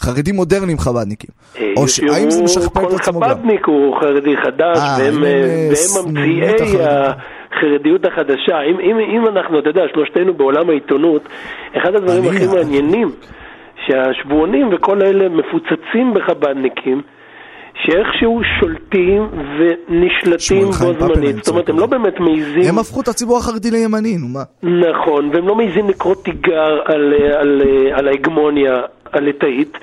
חרדים 0.00 0.34
מודרניים 0.34 0.78
חב"דניקים. 0.78 1.30
אה, 1.58 1.72
או 1.76 1.88
ש... 1.88 2.00
האם 2.00 2.30
זה 2.30 2.42
משכפל 2.42 2.80
את 2.80 2.88
כל 2.88 2.96
עצמו 2.96 3.20
גם? 3.20 3.28
חב"דניק 3.28 3.66
הוא 3.66 4.00
חרדי 4.00 4.36
חדש, 4.44 4.78
אה, 4.78 4.96
והם 4.98 5.14
ממציאי 5.16 6.54
החרדים. 6.54 7.37
החרדיות 7.52 8.04
החדשה. 8.06 8.60
אם, 8.70 8.80
אם, 8.80 8.98
אם 8.98 9.26
אנחנו, 9.26 9.58
אתה 9.58 9.70
יודע, 9.70 9.82
שלושתנו 9.94 10.34
בעולם 10.34 10.70
העיתונות, 10.70 11.22
אחד 11.76 11.94
הדברים 11.94 12.22
אני- 12.28 12.28
הכי 12.36 12.46
מעניינים, 12.46 13.10
שהשבועונים 13.86 14.68
וכל 14.72 15.02
אלה 15.02 15.28
מפוצצים 15.28 16.14
בחב"דניקים, 16.14 17.02
שאיכשהו 17.82 18.40
שולטים 18.60 19.28
ונשלטים 19.58 20.64
בו 20.64 20.72
זמנית. 21.00 21.36
זאת 21.36 21.48
אומרת, 21.48 21.68
הם 21.68 21.78
לא 21.78 21.84
על. 21.84 21.90
באמת 21.90 22.20
מעיזים... 22.20 22.62
הם 22.68 22.78
הפכו 22.78 23.00
את 23.00 23.08
הציבור 23.08 23.38
החרדי 23.38 23.70
לימני, 23.70 24.16
נו 24.16 24.28
מה? 24.28 24.42
נכון, 24.90 25.30
והם 25.32 25.48
לא 25.48 25.54
מעיזים 25.54 25.88
לקרוא 25.88 26.14
תיגר 26.24 26.78
על, 26.84 27.14
אה, 27.20 27.40
על, 27.40 27.62
אה, 27.66 27.98
על 27.98 28.08
ההגמוניה 28.08 28.80
הליטאית. 29.12 29.78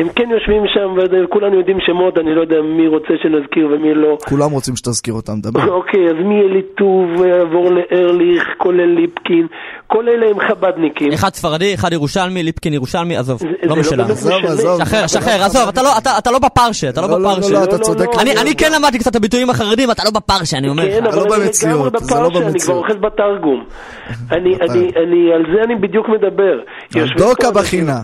הם 0.00 0.08
כן 0.16 0.28
יושבים 0.30 0.62
שם, 0.74 0.88
וכולנו 1.24 1.54
יודעים 1.58 1.78
שמות, 1.86 2.18
אני 2.18 2.34
לא 2.34 2.40
יודע 2.40 2.56
מי 2.76 2.88
רוצה 2.88 3.14
שנזכיר 3.22 3.66
ומי 3.66 3.94
לא. 3.94 4.18
כולם 4.28 4.50
רוצים 4.50 4.76
שתזכיר 4.76 5.14
אותם, 5.14 5.40
דבר. 5.40 5.68
אוקיי, 5.78 6.06
אז 6.06 6.16
מאליטוב, 6.24 7.06
יעבור 7.24 7.70
לארליך, 7.70 8.44
כולל 8.58 8.86
ליפקין, 9.00 9.46
כל 9.86 10.08
אלה 10.08 10.26
הם 10.30 10.36
חב"דניקים. 10.48 11.12
אחד 11.12 11.34
ספרדי, 11.34 11.74
אחד 11.74 11.92
ירושלמי, 11.92 12.42
ליפקין 12.42 12.72
ירושלמי, 12.74 13.16
עזוב, 13.16 13.38
זה- 13.38 13.46
לא 13.62 13.76
משנה. 13.76 13.96
באמת 13.96 14.10
עזוב. 14.10 14.44
עזוב. 14.44 14.84
שחרר, 14.84 15.06
שחרר, 15.06 15.42
עזוב, 15.42 15.68
אתה 15.68 15.82
לא- 15.82 15.98
אתה- 15.98 16.18
אתה 16.18 16.30
לא 16.30 16.38
בפרשה, 16.38 16.88
אתה 16.88 17.00
לא 17.00 17.08
לא, 17.08 17.12
לא, 17.18 17.22
לא, 17.22 17.30
בפרשה. 17.34 17.52
לא, 17.54 17.64
אתה 17.64 17.76
לא, 17.76 17.82
צודק. 17.82 18.06
לא, 18.14 18.20
אני 18.20 18.34
לא, 18.34 18.40
אני 18.40 18.54
כן 18.54 18.72
למדתי 18.76 18.98
קצת 18.98 19.10
את 19.10 19.16
הביטויים 19.16 19.50
החרדים, 19.50 19.90
אתה 19.90 20.02
לא 20.04 20.10
בפרשה, 20.10 20.56
אני 20.58 20.68
אומר 20.68 20.82
כן, 20.90 21.04
לך. 21.04 21.16
לא 21.16 21.22
אבל 21.22 21.32
אני 21.34 21.44
במציאות, 21.44 21.92
לגמרי 21.94 22.00
זה 22.04 22.14
לא 22.14 22.28
בפרשה, 22.28 22.38
אני 22.38 22.40
כבר 22.40 22.50
במציאות. 22.52 22.84
אוחז 22.84 22.96
בתרגום. 23.00 23.64
אני, 24.36 24.54
אני, 24.56 24.88
אני, 25.06 25.32
על 25.34 25.42
זה 25.54 25.62
אני 25.64 25.74
בדיוק 25.74 26.06
מדבר. 26.08 26.58
דוקה 27.16 27.50
בחינה. 27.50 28.00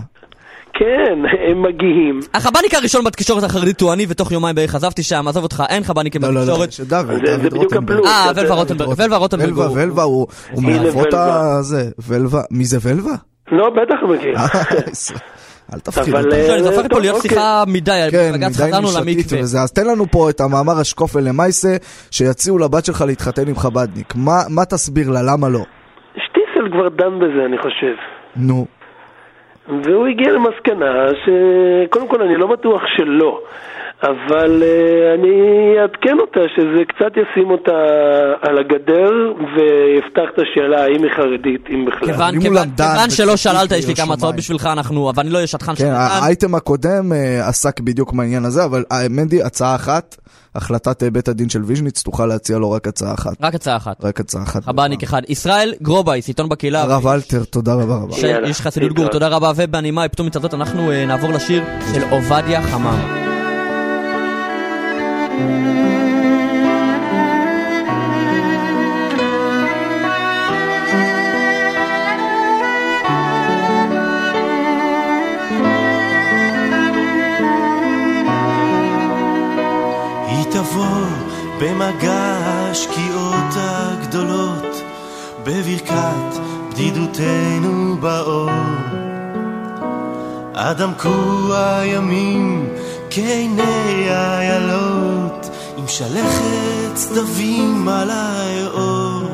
כן, 0.79 1.13
הם 1.49 1.61
מגיעים. 1.61 2.19
החב"ניק 2.33 2.73
הראשון 2.73 3.03
בתקשורת 3.03 3.43
החרדית 3.43 3.81
הוא 3.81 3.93
אני, 3.93 4.05
ותוך 4.09 4.31
יומיים 4.31 4.55
בערך 4.55 4.75
עזבתי 4.75 5.03
שם, 5.03 5.27
עזוב 5.27 5.43
אותך, 5.43 5.63
אין 5.69 5.83
חב"ניקים 5.83 6.21
לא, 6.21 6.33
לא, 6.33 6.45
לא, 6.47 6.53
בתקשורת. 6.61 6.69
זה- 6.69 6.85
זה 6.85 7.49
דוד 7.49 7.53
רוטנברג. 7.53 7.97
הפלוס. 7.97 8.07
אה, 8.07 8.31
ולווה 8.35 8.55
רוטנברג, 8.55 8.89
ולווה 8.97 9.17
רוטנברג. 9.17 9.47
ולווה, 9.49 9.65
הוא- 9.65 9.77
ולווה, 9.77 10.03
הוא 10.03 10.27
מאבות 10.63 11.07
ולווה. 11.13 11.57
הזה. 11.59 11.89
ולווה, 12.07 12.41
מי 12.51 12.65
זה 12.65 12.77
ולווה? 12.83 13.13
לא, 13.51 13.69
בטח 13.69 13.95
מכיר. 14.09 14.35
אל 15.73 15.79
תפחיד 15.79 16.15
אותי. 16.15 16.35
אה, 16.35 16.57
לא, 16.57 16.63
זה 16.63 16.79
הפך 16.79 16.87
פה 16.89 16.99
להיות. 16.99 17.21
שיחה 17.21 17.63
מדי, 17.67 18.07
כן, 18.11 18.31
בג"ץ 18.33 18.59
מדי 18.59 18.67
חזרנו 18.67 18.87
נישתית 18.87 19.05
למקווה. 19.17 19.39
וזה. 19.41 19.59
אז 19.61 19.71
תן 19.71 19.87
לנו 19.87 20.05
פה 20.11 20.29
את 20.29 20.41
המאמר 20.41 20.79
השקופל 20.79 21.19
למייסה, 21.19 21.75
שיציעו 22.11 22.57
לבת 22.57 22.85
שלך 22.85 23.03
להתחתן 23.07 23.47
עם 23.47 23.55
חב"דניק. 23.55 24.13
מה 24.49 24.65
תסביר 24.69 25.09
לה, 25.09 25.21
למה 25.21 25.49
לא? 25.49 25.59
שטיסל 26.15 26.71
כבר 26.71 26.89
דן 26.89 27.15
בזה, 27.19 27.45
אני 27.45 27.57
חושב. 27.57 27.95
נו. 28.35 28.65
והוא 29.69 30.07
הגיע 30.07 30.31
למסקנה 30.31 31.07
שקודם 31.25 32.07
כל 32.07 32.21
אני 32.21 32.35
לא 32.35 32.47
בטוח 32.47 32.81
שלא, 32.97 33.41
אבל 34.03 34.63
uh, 34.63 35.19
אני 35.19 35.37
אעדכן 35.81 36.17
אותה 36.19 36.39
שזה 36.55 36.81
קצת 36.87 37.11
ישים 37.21 37.49
אותה 37.51 37.71
על 38.41 38.57
הגדר 38.57 39.11
ויפתח 39.55 40.27
את 40.33 40.39
השאלה 40.39 40.83
האם 40.83 41.03
היא 41.03 41.11
חרדית, 41.17 41.61
אם 41.69 41.85
בכלל. 41.85 42.07
כיוון- 42.13 42.41
כיוון- 42.41 42.69
כיוון 42.77 43.09
שלא 43.09 43.31
וצדיק 43.31 43.35
שאלת, 43.37 43.71
יש 43.71 43.87
לי 43.87 43.95
כמה 43.95 44.13
הצעות. 44.13 44.35
בשבילך, 44.35 44.65
אנחנו, 44.65 45.09
אבל 45.09 45.23
אני 45.23 45.29
לא 45.29 45.35
אהיה 45.35 45.47
שטחן 45.47 45.75
כן, 45.75 45.75
שטחן. 45.75 45.93
האייטם 46.23 46.55
הקודם 46.55 47.13
אה, 47.13 47.47
עסק 47.47 47.79
בדיוק 47.79 48.13
בעניין 48.13 48.45
הזה, 48.45 48.65
אבל 48.65 48.83
אה, 48.91 48.97
מנדי, 49.09 49.43
הצעה 49.43 49.75
אחת, 49.75 50.15
החלטת 50.55 51.03
בית 51.03 51.27
הדין 51.27 51.49
של 51.49 51.63
ויז'ניץ, 51.63 52.03
תוכל 52.03 52.25
להציע 52.25 52.57
לו 52.57 52.71
רק 52.71 52.87
הצעה 52.87 53.13
אחת. 53.13 53.33
רק 53.41 53.55
הצעה 53.55 53.77
אחת. 53.77 54.05
רק 54.05 54.19
הצעה 54.19 54.43
אחת. 54.43 54.63
חב"דניק 54.63 55.03
אחד. 55.03 55.21
ישראל 55.29 55.73
גרובייס, 55.81 56.27
עיתון 56.27 56.49
בקהילה. 56.49 56.81
הרב 56.81 57.07
אלתר, 57.07 57.43
תודה 57.43 57.73
רבה 57.73 57.95
רבה. 57.95 58.15
איש 58.47 58.61
חסידות 58.61 58.93
גור. 58.93 59.07
תודה 59.07 59.27
רבה, 59.27 59.51
ובנימה 59.55 60.05
אופטימית 60.05 60.35
הזאת 60.35 60.53
אנחנו 60.53 60.91
נעבור 61.07 61.29
לשיר 61.33 61.63
של 61.93 62.01
עובדיה 62.09 62.61
חממה. 62.61 63.26
תבוא 80.57 81.05
במגע 81.61 82.37
השקיעות 82.41 83.53
הגדולות, 83.55 84.83
בברכת 85.43 86.39
בדידותנו 86.69 87.97
באור. 87.99 88.49
עד 90.53 90.81
עמקו 90.81 91.53
הימים 91.55 92.69
כעיני 93.09 94.09
איילות, 94.09 95.16
עם 95.77 95.87
שלכת 95.87 96.93
צדבים 96.93 97.87
על 97.87 98.09
האור. 98.11 99.29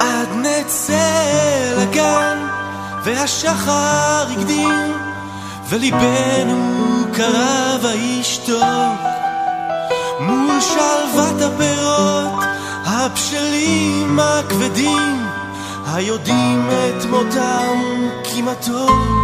עד 0.00 0.28
נצא 0.36 1.74
לגן, 1.78 2.38
והשחר 3.04 4.26
הקדים, 4.30 4.92
וליבנו 5.68 7.04
קרא 7.12 7.76
וישתוק. 7.82 9.00
מול 10.20 10.60
שלוות 10.60 11.42
הפירות, 11.42 12.44
הבשלים 12.84 14.20
הכבדים, 14.20 15.26
היודעים 15.92 16.68
את 16.70 17.04
מותם 17.04 17.78
כמתוק. 18.24 18.70
מתוק. 18.70 19.19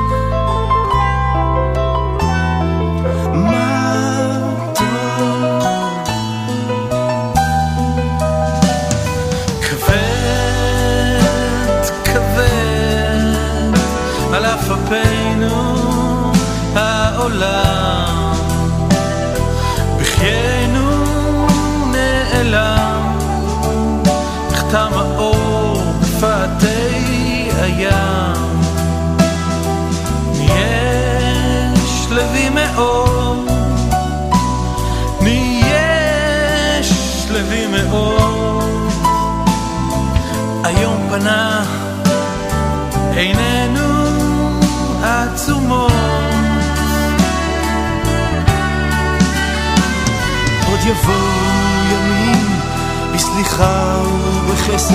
ובחסד, 54.68 54.94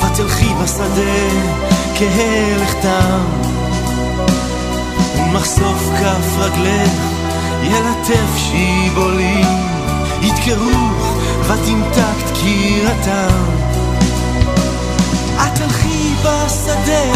ותלכי 0.00 0.54
בשדה 0.62 1.30
כהלכתם. 1.94 3.20
ומחשוף 5.16 5.88
כף 6.00 6.38
רגלך 6.38 6.92
ילטף 7.62 8.36
שיבולים, 8.36 9.46
ידקרוך 10.22 11.16
ותמתק 11.42 12.30
דקירתם. 12.32 13.44
את 15.36 15.54
תלכי 15.54 16.14
בשדה, 16.22 17.12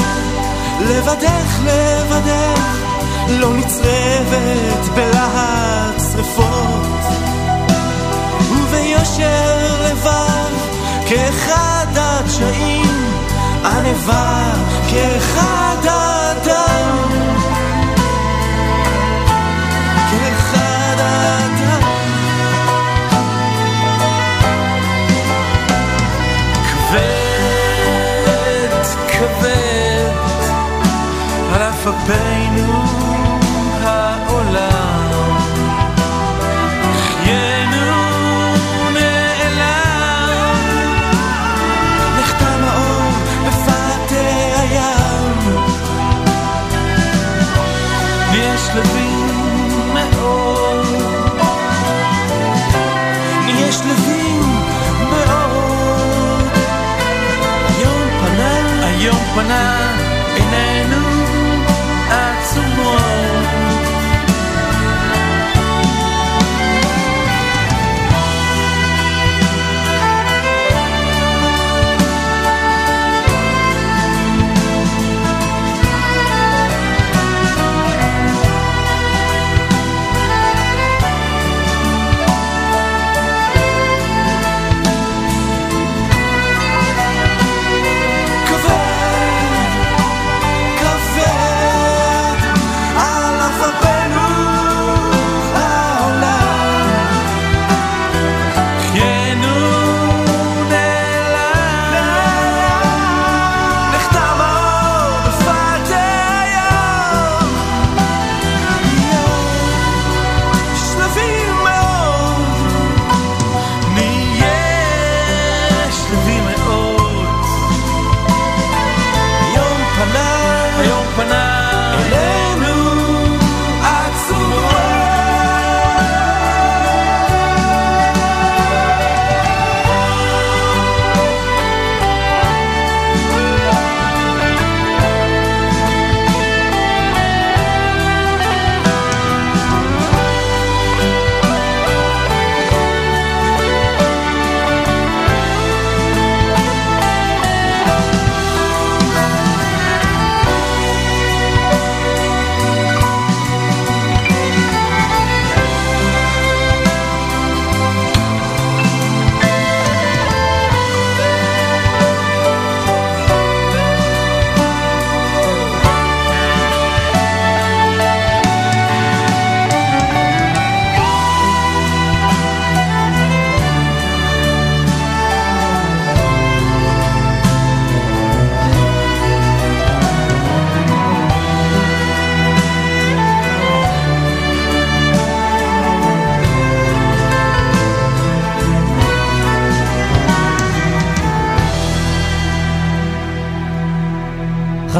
לבדך 0.81 1.61
לבדך, 1.65 2.61
לא 3.29 3.55
נצרבת 3.55 4.89
בלהט 4.95 6.01
שרפות. 6.13 7.05
וביושר 8.51 9.77
לבב, 9.85 10.34
כאחד 11.47 11.87
הדשאים, 11.97 13.13
ענווה 13.65 14.53
כאחד 14.91 15.87
האדם. 15.87 17.04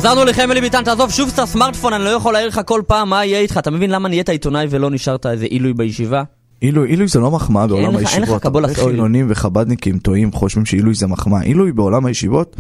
חזרנו 0.05 0.23
אלי 0.51 0.61
ביטן, 0.61 0.85
תעזוב 0.85 1.11
שוב 1.11 1.31
את 1.35 1.39
הסמארטפון, 1.39 1.93
אני 1.93 2.05
לא 2.05 2.09
יכול 2.09 2.33
להעיר 2.33 2.49
לך 2.49 2.61
כל 2.67 2.83
פעם 2.87 3.09
מה 3.11 3.25
יהיה 3.25 3.41
איתך. 3.41 3.59
אתה 3.59 3.71
מבין 3.71 3.91
למה 3.91 4.09
נהיית 4.09 4.29
עיתונאי 4.29 4.67
ולא 4.71 4.91
נשארת 4.91 5.27
איזה 5.27 5.45
עילוי 5.45 5.73
בישיבה? 5.73 6.23
עילוי, 6.61 6.89
עילוי 6.89 7.09
זה 7.09 7.19
לא 7.21 7.31
מחמאה 7.31 7.67
בעולם 7.67 7.83
לך- 7.83 8.13
אין 8.15 8.23
לך 8.23 8.29
הישיבות. 8.29 8.43
קבולת 8.43 8.69
הרבה 8.71 8.83
אויל. 8.83 8.93
חילונים 8.95 9.27
וחבדניקים 9.29 9.99
טועים, 9.99 10.33
חושבים 10.33 10.65
שעילוי 10.67 10.95
זה 10.95 11.07
מחמאה. 11.07 11.41
עילוי 11.41 11.73
בעולם 11.73 12.07
הישיבות 12.07 12.57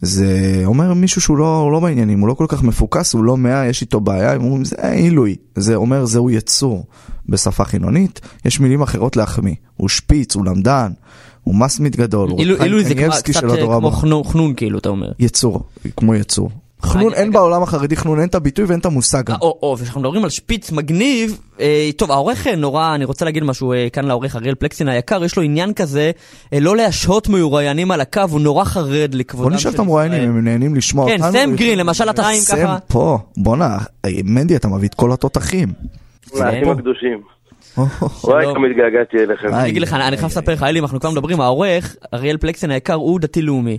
זה 0.00 0.28
אומר 0.64 0.94
מישהו 0.94 1.20
שהוא 1.20 1.36
לא, 1.36 1.68
לא 1.72 1.80
בעניינים, 1.80 2.20
הוא 2.20 2.28
לא 2.28 2.34
כל 2.34 2.46
כך 2.48 2.62
מפוקס, 2.62 3.14
הוא 3.14 3.24
לא 3.24 3.36
מאה, 3.36 3.66
יש 3.66 3.80
איתו 3.82 4.00
בעיה, 4.00 4.32
הם 4.32 4.44
אומרים 4.44 4.64
זה 4.64 4.76
עילוי. 4.92 5.36
זה 5.56 5.74
אומר 5.74 6.04
זהו 6.04 6.30
יצור 6.30 6.86
בשפה 7.28 7.64
חילונית, 7.64 8.20
יש 8.44 8.60
מילים 8.60 8.82
אחרות 8.82 9.16
להחמיא. 9.16 9.54
הוא 9.76 9.88
שפיץ, 9.88 10.34
הוא 10.36 10.44
למדן, 10.44 10.90
הוא 11.44 11.54
מסמיד 11.54 11.96
גדול, 11.96 12.30
הוא 12.30 12.40
עילוי- 12.40 12.84
זה 12.84 12.94
קצת 12.94 13.44
אה, 13.44 13.66
כמו 13.66 13.90
חנון 14.24 14.54
כאילו, 14.56 14.78
אתה 14.78 14.88
אומר. 14.88 15.12
יצור, 15.18 15.62
כמו 15.96 16.14
יצור. 16.14 16.50
חנון, 16.84 17.14
אין. 17.14 17.32
בעולם 17.32 17.62
החרדי 17.62 17.96
חנון, 17.96 18.18
אין 18.20 18.28
את 18.28 18.34
הביטוי 18.34 18.64
ואין 18.64 18.80
את 18.80 18.86
המושג 18.86 19.24
גם. 19.24 19.34
אה, 19.34 19.38
או, 19.42 19.58
או, 19.62 19.76
וכשאנחנו 19.78 20.00
מדברים 20.00 20.24
על 20.24 20.30
שפיץ 20.30 20.72
מגניב, 20.72 21.38
אה, 21.60 21.90
טוב, 21.96 22.10
העורך 22.10 22.46
אה, 22.46 22.56
נורא, 22.56 22.94
אני 22.94 23.04
רוצה 23.04 23.24
להגיד 23.24 23.44
משהו 23.44 23.72
אה, 23.72 23.88
כאן 23.92 24.04
לעורך 24.04 24.36
אריאל 24.36 24.54
פלקסין 24.54 24.88
היקר, 24.88 25.24
יש 25.24 25.36
לו 25.36 25.42
עניין 25.42 25.72
כזה, 25.72 26.10
אה, 26.52 26.60
לא 26.60 26.76
להשהות 26.76 27.28
מרואיינים 27.28 27.90
על 27.90 28.00
הקו, 28.00 28.22
הוא 28.30 28.40
נורא 28.40 28.64
חרד 28.64 29.14
לכבודם 29.14 29.48
בוא 29.48 29.56
נשאל 29.56 29.70
את 29.70 29.78
המרואיינים, 29.78 30.22
הם 30.22 30.44
נהנים 30.44 30.74
לשמוע 30.74 31.08
כן, 31.08 31.22
אותנו. 31.22 31.32
סם 31.32 31.56
גרין, 31.56 31.78
למשל 31.78 32.10
אתה 32.10 32.28
עם 32.28 32.34
סם 32.34 32.56
ככה. 32.56 32.78
פה, 32.88 33.18
בואנה, 33.36 33.78
מנדי 34.24 34.56
אתה 34.56 34.68
מביא 34.68 34.88
את 34.88 34.94
כל 34.94 35.12
התותחים. 35.12 35.68
האחים 36.34 36.70
הקדושים. 36.70 37.20
וואי. 38.24 38.46
כמה 38.54 38.66
התגעגעתי 38.66 39.16
אליכם. 39.16 39.54
אני 39.54 39.68
אגיד 39.68 39.82
לך, 39.82 39.92
אני 39.92 40.16
חייב 40.16 40.30
לספר 40.30 40.52
לך, 40.52 40.62
אלי, 40.62 40.80
אנחנו 40.80 41.00
כבר 41.00 41.10
מדברים, 41.10 41.40
העורך, 41.40 41.96
אריאל 42.14 42.36
פלקסין 42.36 42.70
היקר, 42.70 42.94
הוא 42.94 43.20
דתי-לאומי. 43.20 43.78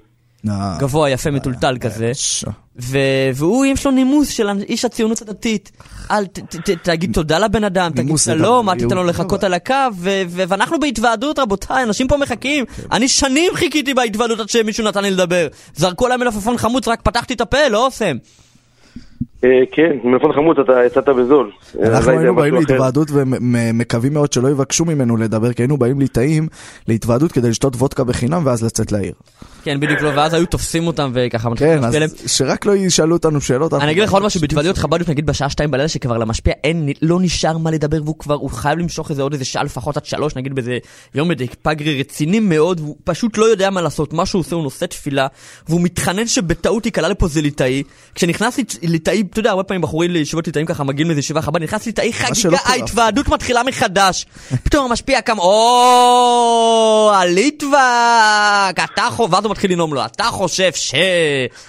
אה, 0.50 0.78
גבוה, 0.80 1.10
יפה, 1.10 1.32
מטולטל 1.32 1.78
כזה. 1.82 2.14
ש- 2.14 2.46
ו- 2.82 2.98
והוא, 3.36 3.66
יש 3.66 3.86
לו 3.86 3.92
נימוס 3.92 4.30
של 4.30 4.50
איש 4.70 4.86
הציונות 4.86 5.22
הדתית. 5.22 5.72
אל 6.12 6.26
תגיד 6.84 7.14
תודה 7.14 7.40
לבן 7.40 7.64
אדם, 7.64 7.92
תגיד 7.96 8.18
שלום, 8.18 8.70
אל 8.70 8.80
תיתן 8.80 8.96
לו 8.96 9.04
לחכות 9.04 9.44
על 9.44 9.54
הקו, 9.54 9.74
ואנחנו 10.30 10.80
בהתוועדות, 10.80 11.40
רבותיי, 11.40 11.84
אנשים 11.84 12.08
פה 12.08 12.18
מחכים. 12.18 12.66
אני 12.92 13.08
שנים 13.08 13.52
חיכיתי 13.56 13.94
בהתוועדות 13.94 14.40
עד 14.40 14.50
שמישהו 14.50 14.86
נתן 14.86 15.04
לי 15.04 15.12
לדבר. 15.12 15.48
זרקו 15.76 16.06
עליי 16.06 16.18
מלפפון 16.18 16.58
חמוץ, 16.58 16.88
רק 16.88 17.02
פתחתי 17.02 17.34
את 17.34 17.42
הפה, 17.42 17.68
לא 17.70 17.86
אוסם. 17.86 18.18
אה, 19.44 19.50
כן, 19.72 19.92
מלפון 20.04 20.34
חמוץ 20.34 20.58
אתה 20.60 20.74
יצאת 20.86 21.10
בזול. 21.10 21.52
אה, 21.82 21.88
אנחנו 21.88 22.12
היינו 22.12 22.36
באים. 22.36 22.54
להתוועדות 22.56 23.08
ומקווים 23.12 24.14
מאוד 24.14 24.34
שלא 24.34 24.48
יבקשו 24.48 24.86
ממנו 24.86 25.18
לדבר, 25.18 25.54
כי 25.54 25.62
היינו 25.62 25.78
באים 25.78 26.00
ליטאים 26.00 26.48
להתוועדות 26.88 27.32
כדי 27.32 27.50
לשתות 27.50 27.76
וודקה 27.76 28.04
בחינם 28.04 28.42
ואז 28.46 28.64
לצאת 28.64 28.92
לעיר. 28.92 29.14
כן, 29.64 29.80
בדיוק 29.80 30.02
לא, 30.02 30.10
ואז 30.16 30.34
היו 30.34 30.46
תופסים 30.46 30.88
אותם 30.88 31.12
וככה 31.14 31.50
מתחילים 31.50 31.74
כן, 31.76 31.82
להשפיע 31.82 31.98
עליהם. 31.98 32.12
אז 32.24 32.32
שרק 32.32 32.66
לא 32.66 32.76
ישאלו 32.76 33.16
אותנו 33.16 33.42
שאלות. 33.42 33.74
אני 33.74 33.92
אגיד 33.92 34.04
לך 34.04 34.14
עוד 34.14 34.24
משהו, 34.24 34.42
בהתוועדויות 34.42 34.78
חב"דיות 34.78 35.10
נגיד 35.10 35.26
בשעה 35.26 35.50
שתיים 35.50 35.72
בלילה 35.72 35.88
שכבר 35.90 36.18
למשפיע 36.18 36.54
אין, 36.64 36.90
לא 37.02 37.20
נשאר 37.22 37.58
מה 37.58 37.72
לדבר 37.72 37.98
והוא 38.04 38.20
כבר, 38.20 38.34
הוא 38.36 38.50
חייב 38.50 38.80
למשוך 38.80 39.10
איזה 39.12 39.22
עוד 39.22 39.34
איזה 39.34 39.46
שעה 39.46 39.64
לפחות 39.64 39.98
עד 39.98 40.06
שלוש, 40.06 40.36
נגיד 40.36 40.56
באיזה 40.56 40.78
יום 41.16 41.28
מדק 41.30 41.56
פגרי 41.62 42.00
רציני 42.00 42.40
מאוד, 42.40 42.80
והוא 42.80 42.96
פשוט 43.04 43.38
לא 43.38 43.46
יודע 43.46 43.70
מה 43.70 43.82
לעשות, 43.82 44.14
מה 44.14 44.26
שהוא 44.26 44.40
עושה 44.40 44.56
הוא 44.56 44.64
נושא 44.64 44.86
תפילה, 44.86 45.28
והוא 45.70 45.82
מתחנן 45.82 46.28
שבטעות 46.28 46.86
ייקלע 46.86 47.10
לפה 47.10 47.28
זה 47.28 47.42
ליטאי, 47.42 47.84
כשנכנס 48.16 48.58
ליט- 48.58 48.78
ליטאי, 48.84 49.24
אתה 49.34 49.40
יודע, 49.40 49.50
הרבה 49.50 49.64
פעמים 49.64 49.82
בחורים 49.82 50.12
לישיבות 50.12 50.48
ליטאים 50.48 50.66
ככה 50.66 50.84
מגיעים 50.84 51.08
לאיזה 51.08 51.20
ישיבה 51.20 51.42
חב"ד, 51.42 51.64
נכנס 51.64 51.86
ליטאי 51.86 52.14
חגיגה. 52.14 52.58
ההתוועדות 52.66 53.28
מתחילה 53.28 53.64
מחדש, 53.64 54.26
פתאום 54.64 54.86
המשפיע 54.86 55.22
קם, 55.22 55.40
או, 55.40 57.12
הליטווק, 57.14 57.74
אתה 58.74 59.02
חושב, 59.10 59.34
ואז 59.34 59.44
הוא 59.46 59.52
מתחיל 59.52 59.72
לנאום 59.72 59.94
לו, 59.94 60.06
אתה 60.06 60.24
חושב 60.24 60.72
ש... 60.74 60.96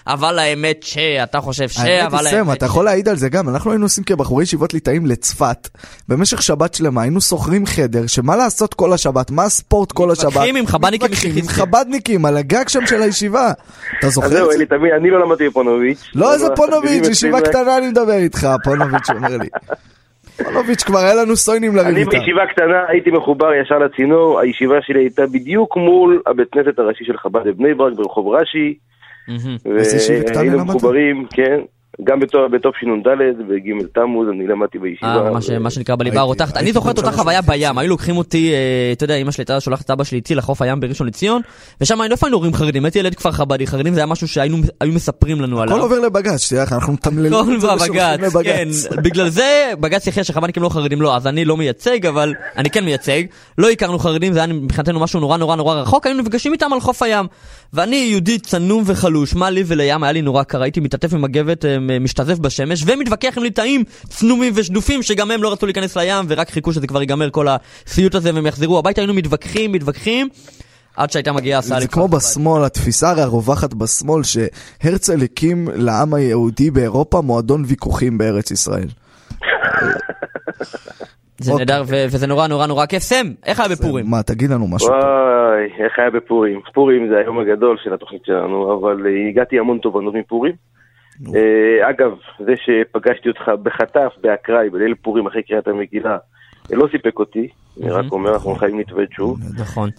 אבל 0.06 0.38
האמת 0.38 0.82
ש... 0.82 0.98
אתה 0.98 1.40
חושב 1.40 1.68
ש... 1.68 1.78
אבל 1.78 2.26
האמת 2.26 2.56
אתה 2.56 2.66
יכול 2.66 2.84
להעיד 2.84 3.08
על 3.08 3.16
זה 3.16 3.28
גם, 3.28 3.48
אנחנו 3.48 3.70
היינו 3.70 3.84
עושים 3.84 4.04
כבחורי 4.04 4.42
ישיבות 4.42 4.74
ליטאים 4.74 5.06
לצפת, 5.06 5.68
במשך 6.08 6.42
שבת 6.42 6.74
שלמה 6.74 7.02
היינו 7.02 7.20
שוכרים 7.20 7.66
חדר, 7.66 8.06
שמה 8.06 8.36
לעשות 8.36 8.74
כל 8.74 8.92
השבת, 8.92 9.30
מה 9.30 9.44
הספורט 9.44 9.92
כל 9.92 10.10
השבת, 10.10 10.26
מתווכחים 10.26 10.56
עם 10.56 10.66
חב"דניקים 10.66 11.06
מתווכחים 11.06 11.36
עם. 11.36 11.48
חב"דניקים 11.48 12.24
על 12.24 12.36
הגג 12.36 12.68
שם 12.68 12.86
של 12.86 13.02
הישיבה, 13.02 13.52
אתה 13.98 14.06
אז 14.06 14.12
זוכר 14.12 14.26
את 14.26 14.32
זה? 14.32 14.56
אלי, 14.56 14.66
תמיד, 14.66 14.92
אני 14.92 15.10
לא 15.10 15.20
למדתי 15.20 15.48
בפונוביץ'. 15.48 16.04
לא 16.14 16.34
איזה 16.34 16.46
פונוביץ', 16.56 17.08
ישיבה 17.08 17.38
אצלי 17.38 17.53
קטנה 17.54 17.78
אני 17.78 17.88
מדבר 17.88 18.16
איתך, 18.16 18.46
פונוביץ' 18.64 19.10
אומר 19.10 19.36
לי. 19.36 19.48
פונוביץ', 20.44 20.82
כבר 20.82 20.98
היה 20.98 21.14
לנו 21.14 21.36
סוינים 21.36 21.76
לריב 21.76 21.88
אני 21.88 22.00
איתם. 22.00 22.10
בישיבה 22.10 22.46
קטנה 22.52 22.84
הייתי 22.88 23.10
מחובר 23.10 23.54
ישר 23.54 23.78
לצינור, 23.78 24.40
הישיבה 24.40 24.74
שלי 24.82 25.00
הייתה 25.00 25.26
בדיוק 25.26 25.76
מול 25.76 26.22
הבית 26.26 26.48
כנסת 26.52 26.78
הראשי 26.78 27.04
של 27.04 27.16
חב"ד 27.16 27.46
בבני 27.46 27.74
ברק 27.74 27.92
ברחוב 27.96 28.34
רש"י, 28.34 28.74
איזה 29.78 29.96
ישיבה 29.96 30.22
קטנה 30.22 30.36
והיינו 30.36 30.56
למדת? 30.58 30.68
מחוברים, 30.68 31.26
כן, 31.30 31.60
גם 32.04 32.20
בתור- 32.20 32.48
בתשנ"ד 32.48 33.06
וג' 33.48 33.86
תמוז 33.94 34.28
אני 34.32 34.46
למדתי 34.46 34.78
בישיבה. 34.78 35.26
אה, 35.26 35.30
מה 35.30 35.40
ש- 35.42 35.50
מה 35.50 35.70
שנקרא 35.70 35.96
בליבה 35.96 36.20
הרותחת. 36.20 36.56
אני 36.56 36.72
זוכר 36.72 36.90
את 36.90 36.98
אותה 36.98 37.12
חוויה. 37.12 37.42
בים, 37.42 37.78
היו 37.78 37.88
לוקחים 37.88 38.16
אותי, 38.16 38.52
אה, 38.52 38.58
אתה 38.92 39.04
יודע, 39.04 39.14
אמא 39.14 39.30
שלי 39.30 39.42
הייתה 39.42 39.60
שולחת 39.60 39.84
את 39.84 39.90
אבא 39.90 40.04
שלי 40.04 40.18
איתי 40.18 40.34
לחוף 40.34 40.62
הים 40.62 40.80
בראשון 40.80 41.06
לציון, 41.06 41.42
ושם 41.80 42.00
היינו 42.00 42.12
איפה 42.14 42.26
היינו 42.26 42.36
הורים 42.36 42.54
חרדים, 42.54 42.84
הייתי 42.84 42.98
ילד 42.98 43.14
כפר 43.14 43.32
חב"די, 43.32 43.66
חרדים 43.66 43.94
זה 43.94 44.00
היה 44.00 44.06
משהו 44.06 44.28
שהיינו 44.28 44.56
היו 44.80 44.92
מספרים 44.92 45.40
לנו 45.40 45.62
עליו. 45.62 45.74
הכל 45.76 45.82
עובר 45.82 46.00
לבג"ץ, 46.00 46.40
שתדע 46.40 46.62
לך, 46.62 46.72
אנחנו 46.72 46.92
מתמללים 46.92 47.32
את 47.54 47.60
זה 47.60 47.66
בבג"ץ, 47.66 47.90
כן, 47.92 48.20
לבג"ץ. 48.22 48.86
בגלל 49.04 49.28
זה 49.28 49.72
בג"ץ 49.80 50.06
יכריע 50.06 50.24
שחב"דניקים 50.24 50.62
לא 50.62 50.68
חרדים, 50.68 51.02
לא, 51.02 51.16
אז 51.16 51.26
אני 51.26 51.44
לא 51.44 51.56
מייצג, 51.56 52.06
אבל 52.06 52.34
אני 52.56 52.70
כן 52.70 52.84
מייצג, 52.84 53.22
לא 53.58 53.70
הכרנו 53.70 53.98
חרדים, 53.98 54.32
זה 54.32 54.38
היה 54.38 54.52
מבחינתנו 54.52 55.00
משהו 55.00 55.20
נורא 55.20 55.36
נורא 55.36 55.56
נורא 55.56 55.74
רחוק, 55.74 56.06
היינו 56.06 56.22
נפגשים 56.22 56.52
איתם 56.52 56.72
על 56.72 56.80
חוף 56.80 57.02
הים. 57.02 57.26
ואני 57.72 57.96
יהודי 57.96 58.38
צנום 58.38 58.82
וחלוש, 58.86 59.34
מה 59.34 59.50
לי 59.50 59.64
ולים, 59.66 60.02
היה 60.02 60.12
לי 60.12 60.22
נורא 60.22 60.42
קר, 60.42 60.62
הייתי 60.62 60.80
מתעטף 60.80 61.14
עם 61.14 61.22
מגבת, 61.22 61.64
אה, 61.90 61.98
משתזף 61.98 62.38
בשמש, 62.38 62.84
ומתווכח 62.86 63.34
עם 63.36 63.42
ליטאים 63.42 63.84
צנומים 64.08 64.52
ושדופים, 64.56 65.02
שגם 65.02 65.30
הם 65.30 65.42
לא 65.42 65.52
רצו 65.52 65.66
להיכנס 65.66 65.96
לים, 65.96 66.24
ורק 66.28 66.50
חיכו 66.50 66.72
שזה 66.72 66.86
כבר 66.86 67.00
ייגמר 67.00 67.30
כל 67.30 67.46
הסיוט 67.48 68.14
הזה, 68.14 68.34
והם 68.34 68.46
יחזרו 68.46 68.78
הביתה, 68.78 69.00
היינו 69.00 69.14
מתווכחים, 69.14 69.72
מתווכחים, 69.72 70.28
עד 70.96 71.10
שהייתה 71.10 71.32
מגיעה 71.32 71.58
הסעה 71.58 71.80
זה 71.80 71.88
כמו 71.88 72.08
חב"ד. 72.08 72.14
בשמאל, 72.14 72.64
התפיסה 72.64 73.10
הרי 73.10 73.22
הרווחת 73.22 73.74
בשמאל, 73.74 74.22
שהרצל 74.22 75.22
הקים 75.22 75.68
לעם 75.74 76.14
היהודי 76.14 76.70
באירופה 76.70 77.20
מועדון 77.20 77.64
ויכוחים 77.66 78.18
בארץ 78.18 78.50
ישראל. 78.50 78.88
זה 81.38 81.52
אוקיי. 81.52 81.66
נהדר, 81.66 81.82
ו- 81.86 82.04
וזה 82.06 82.26
נורא 82.26 82.46
נורא 82.46 82.66
נורא 82.66 82.86
כיף. 82.86 83.02
סם, 83.02 83.26
איך 83.46 83.60
היה 83.60 83.68
בפורים? 83.68 84.06
מה, 84.10 84.22
תגיד 84.22 84.50
לנו 84.50 84.66
משהו. 84.68 84.88
וואי, 84.88 85.84
איך 85.84 85.98
היה 85.98 86.10
בפורים. 86.10 86.60
פורים 86.74 87.08
זה 87.08 87.18
היום 87.18 87.38
הגדול 87.38 87.76
של 87.84 87.94
התוכנית 87.94 88.22
שלנו, 88.24 88.78
אבל 88.78 89.06
הגעתי 89.30 89.58
המון 89.58 89.78
תובנות 89.78 90.14
מפורים. 90.14 90.52
אה, 91.34 91.90
אגב, 91.90 92.10
זה 92.46 92.52
שפגשתי 92.56 93.28
אותך 93.28 93.42
בחטף, 93.62 94.08
באקראי, 94.22 94.70
בליל 94.70 94.94
פורים 95.02 95.26
אחרי 95.26 95.42
קריאת 95.42 95.68
המגילה, 95.68 96.16
אה, 96.72 96.76
לא 96.76 96.86
סיפק 96.92 97.18
אותי, 97.18 97.48
אני 97.82 97.90
רק 97.90 98.12
אומר, 98.12 98.32
אנחנו 98.34 98.54
חייבים 98.54 98.78
להתוועד 98.78 99.08
שוב. 99.16 99.38
נכון. 99.58 99.90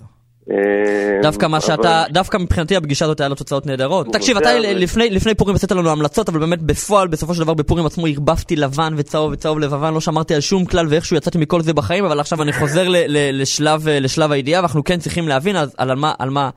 אה, 0.52 1.20
דווקא 1.22 1.46
מה 1.46 1.60
שאתה, 1.62 2.04
דווקא 2.10 2.38
מבחינתי 2.38 2.76
הפגישה 2.76 3.06
הזאת 3.06 3.20
היה 3.20 3.30
לו 3.30 3.36
תוצאות 3.36 3.66
נהדרות. 3.66 4.08
תקשיב, 4.14 4.38
אתה 4.38 4.50
לפני- 4.60 5.36
פורים 5.36 5.56
עשית 5.56 5.72
לנו 5.72 5.90
המלצות, 5.90 6.30
אבל 6.30 6.40
באמת 6.40 6.62
בפועל, 6.62 7.08
בסופו 7.08 7.34
של 7.34 7.44
דבר 7.44 7.54
בפורים 7.54 7.86
עצמו 7.86 8.08
ערבבתי 8.08 8.56
לבן 8.56 8.94
וצהוב 8.98 9.32
וצהוב 9.32 9.60
לבן, 9.60 9.94
לא 9.94 10.00
שמרתי 10.02 10.36
על 10.36 10.42
שום 10.42 10.66
כלל 10.66 10.86
ואיכשהו 10.90 11.18
יצאתי 11.18 11.38
מכל 11.38 11.62
זה 11.62 11.74
בחיים, 11.74 12.06
אבל 12.06 12.20
עכשיו 12.20 12.42
אני 12.42 12.52
חוזר 12.54 12.88
ל- 12.88 12.96
ל- 13.08 13.42
לשלב 13.42 13.82
לשלב 13.90 14.32
הידיעה, 14.32 14.62
ואנחנו 14.62 14.84
כן 14.84 14.98
צריכים 15.00 15.28
להבין 15.28 15.56
אז 15.56 15.76
על 15.78 15.96
מה, 15.96 16.14
על 16.20 16.30
מה, 16.30 16.50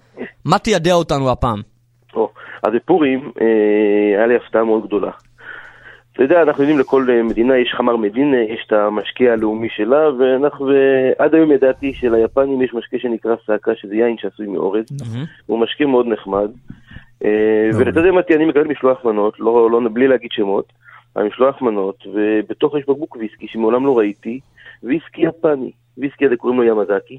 מה 0.44 0.58
תיידע 0.58 0.92
אותנו 0.92 1.30
הפעם. 1.30 1.62
אז 2.62 2.72
בפורים 2.74 3.32
אה, 3.40 4.18
היה 4.18 4.26
לי 4.26 4.36
הפתעה 4.36 4.64
מאוד 4.64 4.86
גדולה. 4.86 5.10
אתה 6.12 6.22
יודע, 6.22 6.42
אנחנו 6.42 6.62
יודעים 6.62 6.78
לכל 6.78 7.06
אה, 7.10 7.22
מדינה 7.22 7.58
יש 7.58 7.74
חמר 7.76 7.96
מדינה, 7.96 8.36
יש 8.36 8.64
את 8.66 8.72
המשקה 8.72 9.32
הלאומי 9.32 9.68
שלה, 9.70 10.10
ואנחנו, 10.18 10.66
ועד 10.66 11.34
היום 11.34 11.52
ידעתי 11.52 11.94
שליפנים 11.94 12.62
יש 12.62 12.74
משקה 12.74 12.98
שנקרא 12.98 13.34
סאקה, 13.46 13.72
שזה 13.74 13.94
יין 13.94 14.18
שעשוי 14.18 14.46
מאורז, 14.46 14.84
הוא 15.46 15.58
משקה 15.58 15.86
מאוד 15.86 16.06
נחמד. 16.06 16.50
אה, 17.24 17.70
ואתה 17.78 18.00
יודע 18.00 18.12
מתי, 18.12 18.34
אני 18.34 18.44
מקבל 18.44 18.64
משלוח 18.64 19.04
מנות, 19.04 19.40
לא, 19.40 19.70
לא, 19.70 19.80
בלי 19.92 20.08
להגיד 20.08 20.32
שמות, 20.32 20.72
המשלוח 21.16 21.62
מנות, 21.62 22.06
ובתוך 22.14 22.76
יש 22.76 22.84
בקבוק 22.88 23.16
ויסקי 23.16 23.46
שמעולם 23.48 23.86
לא 23.86 23.98
ראיתי, 23.98 24.40
ויסקי 24.82 25.22
יפני, 25.22 25.70
ויסקי 25.98 26.26
הזה 26.26 26.36
קוראים 26.36 26.60
לו 26.60 26.64
ימזקי, 26.64 27.18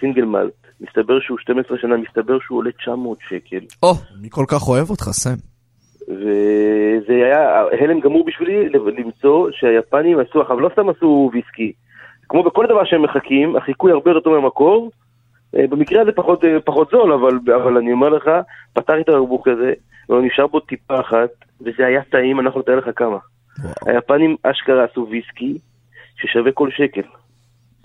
סינגל 0.00 0.24
מלט, 0.24 0.52
מסתבר 0.80 1.20
שהוא 1.20 1.38
12 1.38 1.78
שנה, 1.78 1.96
מסתבר 1.96 2.38
שהוא 2.40 2.58
עולה 2.58 2.70
900 2.72 3.18
שקל. 3.28 3.60
או, 3.82 3.92
מי 4.22 4.28
כל 4.30 4.44
כך 4.48 4.68
אוהב 4.68 4.90
אותך, 4.90 5.04
סם? 5.04 5.34
וזה 6.08 7.12
היה 7.12 7.62
הלם 7.80 8.00
גמור 8.00 8.24
בשבילי 8.24 8.68
למצוא 8.98 9.50
שהיפנים 9.52 10.18
עשו, 10.20 10.42
אבל 10.42 10.62
לא 10.62 10.70
סתם 10.72 10.88
עשו 10.88 11.30
ויסקי. 11.32 11.72
כמו 12.28 12.42
בכל 12.42 12.66
דבר 12.66 12.84
שהם 12.84 13.02
מחכים, 13.02 13.56
החיקוי 13.56 13.92
הרבה 13.92 14.10
יותר 14.10 14.20
טוב 14.20 14.38
מהמקור. 14.38 14.90
אה, 15.56 15.66
במקרה 15.66 16.02
הזה 16.02 16.12
פחות, 16.12 16.44
אה, 16.44 16.60
פחות 16.64 16.90
זול, 16.90 17.12
אבל, 17.12 17.38
אבל 17.54 17.76
אני 17.76 17.92
אומר 17.92 18.08
לך, 18.08 18.30
פתחתי 18.72 19.00
את 19.00 19.08
הבקבוק 19.08 19.48
הזה, 19.48 19.72
ולא 20.08 20.22
נשאר 20.22 20.46
בו 20.46 20.60
טיפה 20.60 21.00
אחת, 21.00 21.30
וזה 21.60 21.86
היה 21.86 22.02
טעים, 22.02 22.40
אני 22.40 22.46
לא 22.46 22.60
לתאר 22.60 22.76
לך 22.76 22.88
כמה. 22.96 23.18
היפנים 23.86 24.36
אשכרה 24.42 24.84
עשו 24.84 25.06
ויסקי 25.10 25.58
ששווה 26.16 26.52
כל 26.52 26.70
שקל. 26.70 27.02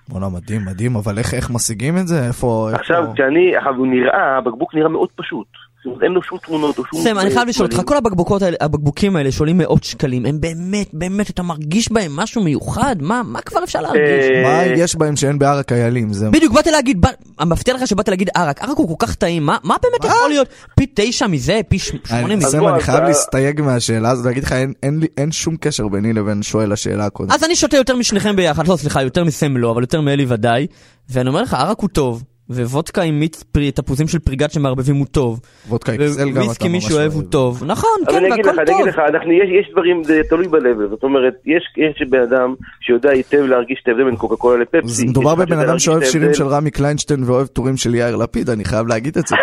בואנה, 0.10 0.30
מדהים, 0.30 0.66
מדהים, 0.66 0.96
אבל 0.96 1.18
איך, 1.18 1.34
איך 1.34 1.50
משיגים 1.52 1.98
את 1.98 2.08
זה? 2.08 2.28
איפה... 2.28 2.68
איפה- 2.70 2.80
עכשיו, 2.80 3.06
כשאני, 3.14 3.56
עכשיו 3.58 3.76
הוא 3.76 3.88
נראה, 3.88 4.38
הבקבוק 4.38 4.76
נראה 4.76 4.90
מאוד 4.90 5.10
פשוט. 5.16 5.48
זאת 5.86 5.92
אומרת, 5.92 6.04
אין 6.04 6.12
לו 6.12 6.24
שום 6.24 6.38
תמונות 6.46 6.78
או 6.78 6.84
שום... 6.86 7.02
סם, 7.04 7.20
אני 7.20 7.32
חייב 7.32 7.48
לשאול 7.48 7.68
אותך. 7.68 7.82
כל 7.86 7.98
הבקבוקות 7.98 8.42
האלה, 8.42 8.58
הבקבוקים 8.62 9.16
האלה 9.16 9.32
שעולים 9.32 9.58
מאות 9.58 9.84
שקלים, 9.84 10.26
הם 10.26 10.42
באמת, 10.42 10.88
באמת, 10.94 11.30
אתה 11.30 11.44
מרגיש 11.44 11.92
בהם 11.92 12.16
משהו 12.16 12.44
מיוחד? 12.44 12.96
מה, 13.00 13.22
מה 13.26 13.42
כבר 13.42 13.64
אפשר 13.64 13.82
להרגיש? 13.82 14.02
אה, 14.36 14.44
מה 14.44 14.66
יש 14.66 14.96
בהם 14.96 15.16
שאין 15.16 15.40
בערק 15.40 15.72
איילים? 15.72 16.14
זה... 16.14 16.30
בדיוק, 16.30 16.54
באתי 16.54 16.72
להגיד, 16.72 17.06
מבטיח 17.46 17.76
לך 17.76 17.88
שבאתי 17.88 18.12
להגיד 18.12 18.30
ערק, 18.36 18.62
ערק 18.62 18.78
הוא 18.78 18.98
כל 18.98 19.06
כך 19.08 19.16
טעים, 19.16 19.44
מה 19.46 19.58
מה 19.64 19.76
באמת 19.84 20.06
יכול 20.14 20.30
להיות? 20.30 20.48
פי 20.76 20.86
תשע 20.96 21.28
מזה, 21.28 21.62
פי 21.68 21.80
שמונה 21.80 22.36
מזה? 22.36 22.48
סם, 22.48 22.68
אני 22.68 22.82
חייב 22.82 22.98
אתה- 22.98 23.08
להסתייג 23.08 23.62
מהשאלה 23.62 24.10
הזאת 24.12 24.26
ולהגיד 24.26 24.44
לך, 24.44 24.52
אין, 24.54 24.74
אין, 24.84 25.00
לי- 25.00 25.08
אין 25.18 25.32
שום 25.32 25.56
קשר 25.60 25.88
ביני 25.88 26.14
לבין 26.14 26.44
שואל 26.44 26.72
השאלה 26.72 27.06
הקודמת. 27.06 27.32
אז 27.34 27.44
אני 27.44 27.56
שותה 27.56 27.78
יותר 27.78 27.96
משניכם 27.96 28.36
ביחד, 28.36 28.68
לא 28.68 28.76
סליחה, 28.76 29.02
יותר 29.04 29.24
מסם 29.24 29.58
לא, 29.58 29.72
אבל 29.72 29.82
יותר 29.82 30.02
מאלי 30.02 30.26
ודאי, 30.28 30.68
ואני 31.10 31.30
אומר 31.30 31.42
לך, 31.42 31.54
ערק 31.54 31.80
הוא 31.80 31.90
טוב, 31.90 32.24
ווודקה 32.50 33.02
עם 33.02 33.20
מיץ 33.20 33.44
פרי, 33.44 33.72
תפוזים 33.72 34.08
של 34.08 34.20
פריגת 34.20 34.52
שמערבבים 34.52 34.96
הוא 34.96 35.06
טוב, 35.12 35.40
וודקה 35.70 35.96
אקסל 35.96 36.30
גם 36.32 36.38
וויסקי 36.44 36.64
אתה 36.64 36.66
מי 36.68 36.74
ממש 36.74 36.86
שאוהב 36.88 37.12
הוא 37.12 37.22
אוהב. 37.22 37.32
טוב, 37.32 37.64
נכון, 37.66 37.90
אבל 38.08 38.12
כן, 38.14 38.26
אני 38.26 38.34
אגיד 38.34 38.46
לך, 38.46 38.52
והכל 38.58 38.62
אני 38.72 38.82
אגיד 38.82 38.94
טוב. 38.94 39.06
לך, 39.16 39.24
יש, 39.60 39.72
דברים, 39.72 40.04
זה 40.04 40.22
תלוי 40.30 40.48
בלבל, 40.48 40.90
זאת 40.90 41.04
אומרת, 41.04 41.34
יש, 41.46 41.64
בן 42.10 42.22
אדם 42.22 42.56
שיודע 42.82 43.10
היטב 43.10 43.38
להרגיש 43.38 43.80
את 43.84 43.88
ההבדל 43.88 44.04
בין 44.04 44.16
קוקה 44.16 44.36
קולה 44.36 44.64
לפפסי. 44.64 45.06
מדובר 45.06 45.36
בבן 45.36 45.60
אדם 45.60 45.80
שאוהב 45.80 46.04
שירים. 46.04 46.34
של 46.34 46.48
רמי 46.48 46.72
קליינשטיין 46.72 47.24
ואוהב 47.24 47.48
טורים 47.48 47.78
של 47.78 47.96
יאיר 47.96 48.16
לפיד, 48.16 48.50
אני 48.50 48.66
חייב 48.66 48.88
להגיד 48.88 49.18
את 49.18 49.28
זה. 49.28 49.36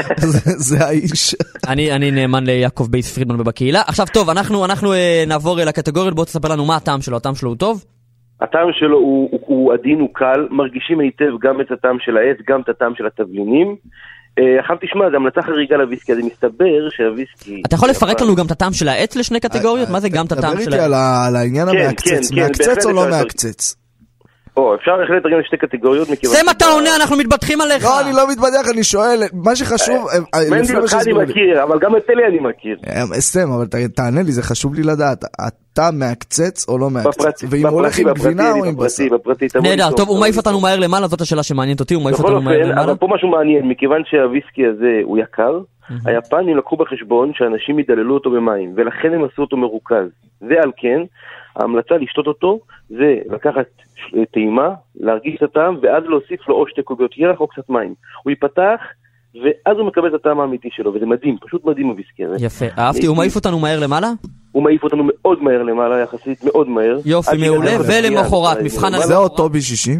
זה- 0.68 0.84
האיש. 0.84 1.34
אני, 1.68 2.10
נאמן 2.10 2.44
ליעקב 2.44 2.86
בייס 2.90 3.14
פרידמן 3.14 3.44
בקהילה. 3.44 3.82
עכשיו 3.86 4.06
טוב, 4.12 4.30
אנחנו, 4.30 4.92
אה, 4.92 5.24
נעבור 5.26 5.62
אל 5.62 5.68
הקטגוריות, 5.68 6.14
בוא 6.14 6.24
תספר 6.24 6.48
לנו 6.48 6.64
מה 6.64 6.76
הטעם 6.76 7.02
שלו, 7.02 7.16
הטעם 7.16 7.34
שלו 7.34 7.48
הוא 7.48 7.56
טוב? 7.56 7.84
הטעם 8.40 8.68
שלו 8.72 8.98
הוא, 8.98 9.28
הוא, 9.30 9.40
הוא 9.46 9.72
עדין, 9.74 10.00
הוא 10.00 10.08
קל, 10.12 10.48
מרגישים 10.50 11.00
היטב 11.00 11.32
גם 11.40 11.60
את 11.60 11.70
הטעם 11.70 11.96
של 12.00 12.16
העץ, 12.16 12.36
גם 12.48 12.60
את 12.60 12.68
הטעם 12.68 12.92
של 12.96 13.06
התבלינים. 13.06 13.76
אה, 14.38 14.60
עכשיו 14.60 14.76
תשמע, 14.80 15.10
זו 15.10 15.16
המלצה 15.16 15.42
חריגה 15.42 15.76
לוויסקי, 15.76 16.12
אז 16.12 16.18
מסתבר 16.18 16.88
שהוויסקי... 16.90 17.62
אתה 17.66 17.74
יכול 17.74 17.88
לפרק 17.88 18.20
לנו 18.20 18.34
גם 18.36 18.46
את 18.46 18.50
הטעם 18.50 18.72
של 18.72 18.88
העץ 18.88 19.16
לשני 19.16 19.40
קטגוריות? 19.40 19.88
מה 19.90 20.00
זה 20.00 20.08
גם 20.08 20.26
את 20.26 20.32
הטעם 20.32 20.52
של 20.52 20.58
איתי 20.58 20.74
העץ? 20.74 20.84
על 20.84 20.94
ה- 20.94 21.26
על 21.26 21.36
העניין 21.36 21.68
כן, 21.72 21.78
המעקצץ. 21.78 22.30
כן, 22.30 22.36
כן, 22.36 22.42
מעקצץ 22.42 22.86
או 22.86 22.92
לא. 22.92 23.10
מעקצץ? 23.10 23.76
או, 24.56 24.74
אפשר 24.74 24.90
בהחלת 24.96 25.16
לתרגם 25.16 25.38
לשתי 25.38 25.56
קטגוריות, 25.56 26.10
מכיוון... 26.10 26.36
סם 26.36 26.46
אתה 26.50 26.64
עונה, 26.64 26.96
אנחנו 26.96 27.16
מתבדחים 27.16 27.60
עליך! 27.60 27.84
לא, 27.84 28.00
אני 28.00 28.12
לא 28.12 28.30
מתבדח, 28.30 28.68
אני 28.74 28.84
שואל, 28.84 29.20
מה 29.32 29.56
שחשוב, 29.56 30.06
אה, 30.08 30.18
אה, 30.34 30.40
לפי 30.40 30.50
מנדי 30.50 30.72
מה 30.72 30.78
אותך 30.78 30.94
אני. 30.94 31.12
מכיר, 31.12 31.62
אבל 31.62 31.78
גם 31.78 31.96
את 31.96 32.10
אלי 32.10 32.26
אני 32.26 32.38
מכיר. 32.40 32.76
אה, 32.86 33.20
סתם, 33.20 33.52
אבל 33.56 33.66
ת- 33.66 33.74
תענה 33.96 34.22
לי, 34.22 34.32
זה 34.32 34.42
חשוב 34.42 34.74
לי 34.74 34.82
לדעת. 34.82 35.24
אתה 35.72 35.88
מעקצץ 35.92 36.68
או 36.68 36.78
לא 36.78 36.90
מעקצץ? 36.90 37.44
ואם 37.50 37.66
הוא 37.66 37.80
הולך 37.80 37.98
עם 37.98 38.08
גבינה 38.08 38.52
או 38.52 38.64
עם 38.64 38.76
בשר? 38.76 39.04
בפרטי, 39.12 39.46
נהדר, 39.62 39.90
טוב, 39.96 40.08
הוא 40.08 40.20
מעיף. 40.20 40.36
אותנו 40.36 40.60
מהר 40.60 40.78
למעלה, 40.78 41.06
זאת 41.06 41.20
השאלה 41.20 41.42
שמעניינת 41.42 41.80
אותי, 41.80 41.94
הוא 41.94 42.02
מעיף 42.04 42.18
אותנו 42.18 42.40
מהר 42.42 42.58
למעלה. 42.58 42.84
אבל 42.84 42.94
פה 42.96 43.08
משהו 43.14 43.28
מעניין, 43.28 43.68
מכיוון 43.68 44.02
שהוויסקי 44.10 44.66
הזה 44.66 45.00
הוא 45.02 45.18
יקר, 45.18 45.60
היפנים 46.04 46.56
לקחו 46.56 46.76
בחשבון 46.76 47.32
שאנשים 47.34 47.78
ידללו 47.78 48.14
אותו 48.14 48.30
במים, 48.30 48.72
ולכן 48.76 49.14
הם 49.14 49.24
עשו 49.24 49.42
אותו 49.42 49.56
מרוכז. 49.56 50.08
ועל 50.42 50.70
כן, 50.76 51.00
ההמלצה 51.56 51.94
לשתות 51.96 52.26
אותו 52.26 52.60
זה 52.88 53.16
לקחת 53.30 53.66
טעימה, 54.32 54.68
להרגיש 55.00 55.36
את 55.36 55.42
הטעם, 55.42 55.76
ואז 55.82 56.04
להוסיף 56.04 56.48
לו 56.48 56.54
או 56.54 56.66
שתי 56.68 56.82
קוביות 56.82 57.18
ירח 57.18 57.40
או 57.40 57.46
קצת 57.46 57.68
מים. 57.68 57.94
הוא 58.22 58.30
ייפתח, 58.30 58.80
ואז 59.34 59.76
הוא 59.78 59.86
מקבל 59.86 60.08
את 60.08 60.14
הטעם 60.14 60.40
האמיתי 60.40 60.68
שלו, 60.72 60.94
וזה 60.94 61.06
מדהים, 61.06 61.36
פשוט 61.46 61.64
מדהים 61.64 61.86
הוויסקי 61.86 62.24
הזה. 62.24 62.46
יפה, 62.46 62.64
אהבתי, 62.78 63.06
הוא 63.06 63.16
מעיף 63.16 63.36
אותנו 63.36 63.58
מהר 63.58 63.80
למעלה? 63.80 64.10
הוא 64.52 64.62
מעיף 64.62 64.84
אותנו 64.84 65.04
מאוד 65.06 65.42
מהר 65.42 65.62
למעלה, 65.62 65.98
יחסית 65.98 66.44
מאוד 66.44 66.68
מהר. 66.68 66.98
יופי, 67.04 67.36
מעולה, 67.36 67.76
ולמחרת, 67.88 68.58
מבחן. 68.64 68.92
זה 69.06 69.16
אותו 69.16 69.48
ב-60? 69.48 69.90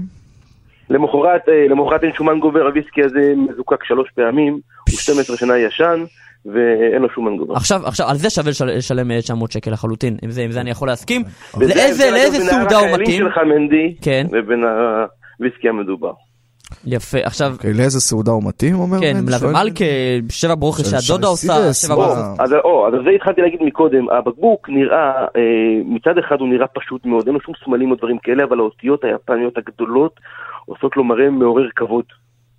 למחרת, 0.91 1.49
אה, 1.49 1.69
למחרת 1.69 2.05
אין 2.05 2.13
שומן 2.13 2.41
גובר, 2.41 2.67
הוויסקי 2.67 3.03
הזה 3.03 3.33
מזוקק 3.37 3.85
שלוש 3.85 4.11
פעמים, 4.15 4.53
הוא 4.91 4.99
12 4.99 5.37
שנה 5.37 5.59
ישן, 5.59 6.05
ואין 6.47 7.03
לו 7.03 7.09
שומן 7.15 7.37
גובר. 7.37 7.55
עכשיו, 7.55 7.81
עכשיו, 7.87 8.09
על 8.09 8.17
זה 8.17 8.31
שווה 8.31 8.51
לשל- 8.51 8.65
לשלם 8.77 9.11
אה, 9.11 9.21
900 9.21 9.53
שקל 9.53 9.71
לחלוטין, 9.71 10.17
עם 10.23 10.31
זה, 10.31 10.43
עם 10.43 10.51
זה 10.51 10.61
אני 10.61 10.71
יכול 10.71 10.89
להסכים. 10.89 11.23
לאיזה, 11.61 12.11
לאיזה 12.11 12.39
בין 12.39 12.47
סעודה 12.47 12.77
הוא 12.77 12.87
החיילים 12.87 13.01
מתאים? 13.03 13.19
שלך, 13.21 13.39
מנדי, 13.39 13.95
כן. 14.03 14.27
ובין 14.33 14.65
הוויסקי 15.39 15.69
המדובר. 15.69 16.13
יפה, 16.87 17.19
עכשיו, 17.25 17.53
אוקיי, 17.53 17.75
לאיזה 17.75 18.01
סעודה 18.01 18.33
הוא 18.33 18.43
מתאים, 18.49 18.75
אומר 18.75 19.01
כן, 19.01 19.13
בן? 19.15 19.25
מלווה 19.25 19.39
שואל? 19.39 19.53
מלכה, 19.53 19.85
שבע 20.29 20.55
ברוכס 20.55 20.91
שהדודה 20.91 21.27
שי 21.27 21.31
עושה, 21.49 21.73
שבע? 21.87 21.95
ברוכס. 21.95 22.41
אז, 22.41 22.53
או, 22.65 22.87
אז 22.89 22.93
זה 23.05 23.11
התחלתי 23.11 23.41
להגיד 23.41 23.61
מקודם, 23.63 24.11
הבקבוק 24.11 24.69
נראה, 24.69 25.13
אה, 25.37 25.41
מצד 25.85 26.19
אחד 26.19 26.37
הוא 26.41 26.49
נראה 26.49 26.67
פשוט 26.67 27.07
מאוד, 27.07 27.27
אין 27.27 27.35
לו 27.35 27.41
שום 27.41 27.55
סמלים 27.65 27.91
או 27.91 27.97
דברים 27.97 28.19
כאלה, 28.23 28.45
אבל 28.45 28.59
האותיות 28.59 29.05
היפניות 29.05 29.59
הגדולות 29.59 30.21
עושות 30.67 30.97
לו 30.97 31.05
מראה 31.05 31.31
מעורר 31.31 31.67
כבוד. 31.77 32.05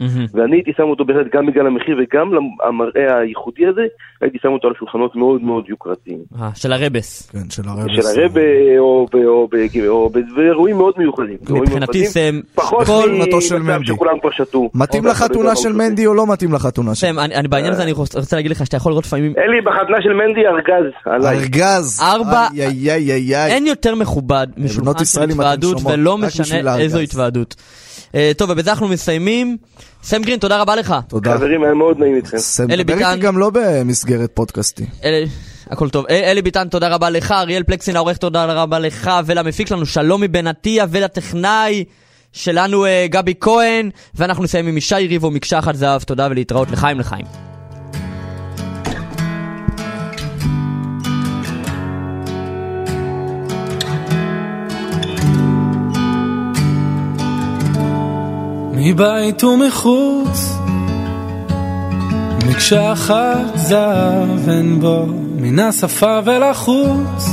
מהמם. 0.02 0.26
ואני 0.34 0.56
הייתי 0.56 0.72
שם 0.78 0.84
אותו 0.84 1.06
בהחלט 1.06 1.28
גם 1.36 1.46
בגלל 1.46 1.68
המחיר 1.68 1.98
וגם 2.04 2.32
המראה 2.68 3.18
הייחודי 3.20 3.68
הזה, 3.68 3.82
הייתי 4.22 4.38
שם 4.42 4.48
אותו 4.48 4.68
על 4.68 4.74
שולחנות 4.80 5.16
מאוד 5.16 5.42
מאוד 5.42 5.64
יוקרתיים. 5.70 6.20
אה, 6.42 6.50
של 6.56 6.74
הרבס. 6.74 7.30
כן, 7.32 7.50
של 7.50 7.62
הרב. 7.66 7.88
של 8.02 8.22
הרבה 8.22 8.42
או 8.80 9.06
או 9.14 9.48
או 9.88 10.10
ב- 10.10 10.20
באירועים 10.36 10.78
מאוד 10.78 10.94
מיוחדים. 10.98 11.38
מבחינתי 11.50 12.06
סם, 12.06 12.40
כל 12.86 13.10
מטוס 13.20 13.50
של 13.50 13.60
מנדי. 13.60 13.86
שכולם 13.86 14.20
כבר 14.20 14.32
שתו. 14.32 14.70
מתאים 14.76 15.06
או 15.06 15.10
לחתונה 15.12 15.44
דבר 15.46 15.56
של. 15.56 15.72
מנדי 15.74 16.06
או 16.06 16.14
לא 16.14 16.28
מתאים 16.28 16.54
לחתונה 16.54 16.96
של... 16.96 17.08
סם, 17.08 17.20
אני 17.20 17.36
אני 17.36 17.48
בעניין 17.48 17.74
הזה 17.74 17.84
אני 17.84 17.92
רוצ- 17.92 17.98
רוצה 18.20 18.36
להגיד 18.36 18.52
לך 18.52 18.66
שאתה 18.66 18.78
יכול 18.78 18.92
לראות 18.92 19.06
לפעמים, 19.06 19.34
אלי, 19.38 19.62
בחתונה 19.62 19.98
של 20.02 20.14
מנדי 20.14 20.42
ארגז 20.48 20.92
עליי. 21.06 21.38
ארגז. 21.38 22.00
ארבע- 22.02 22.48
איי 22.58 22.62
איי 22.62 22.92
איי 22.92 23.12
איי 23.12 23.36
איי. 23.36 23.52
אין 23.54 23.68
יותר 23.68 23.96
מכובד 23.96 24.48
משולחן 24.58 25.06
של 25.06 25.22
התוועדות, 25.22 25.78
ולא 25.92 26.18
משנה. 26.18 26.78
איזו 26.78 27.00
התוועדות. 27.00 27.56
אה, 28.16 28.32
טוב, 28.38 28.50
ובזה 28.50 28.72
אנחנו 28.72 28.88
מסיימים. 28.88 29.58
סם 30.04 30.22
גרין, 30.22 30.40
תודה 30.40 30.62
רבה 30.62 30.76
לך. 30.76 30.96
תודה. 31.08 31.34
חברים, 31.34 31.64
היה 31.64 31.74
מאוד 31.74 32.00
נעים 32.00 32.16
איתכם. 32.16 32.38
סם, 32.38 32.72
אלי 32.72 32.84
דבר. 32.84 33.12
איתי 33.12 33.20
גם 33.22 33.38
לא 33.38 33.52
במסגרת 33.54 34.32
פודקאסטי. 34.34 34.86
אלי, 35.04 35.26
הכל 35.70 35.90
טוב. 35.90 36.06
אה, 36.10 36.32
אלי 36.32 36.42
ביטן, 36.42 36.68
תודה 36.68 36.88
רבה 36.88 37.10
לך. 37.10 37.32
אריאל 37.32 37.64
פלקסין 37.64 37.96
העורך, 37.96 38.18
תודה 38.18 38.46
רבה 38.46 38.80
לך. 38.80 39.12
ולמפיק 39.26 39.68
שלנו 39.68 39.86
שלומי 39.86 40.28
בן 40.28 40.48
עטיה, 40.48 40.86
ולטכנאי 40.90 41.84
שלנו 42.34 42.86
אה, 42.86 43.06
גבי 43.10 43.34
כהן. 43.40 43.90
ואנחנו 44.16 44.44
נסיים 44.44 44.68
עם 44.68 44.78
ישי 44.78 44.96
ריבו, 44.96 45.32
מקשה 45.32 45.60
אחת 45.60 45.76
זהב. 45.76 46.02
תודה 46.04 46.28
ולהתראות 46.32 46.72
לחיים 46.72 47.00
לחיים. 47.00 47.51
מבית 58.84 59.44
ומחוץ, 59.44 60.58
מקשה 62.48 62.94
אחת 62.94 63.56
זהב 63.56 64.50
אין 64.50 64.80
בו, 64.80 65.06
מן 65.38 65.60
השפה 65.60 66.20
ולחוץ, 66.26 67.30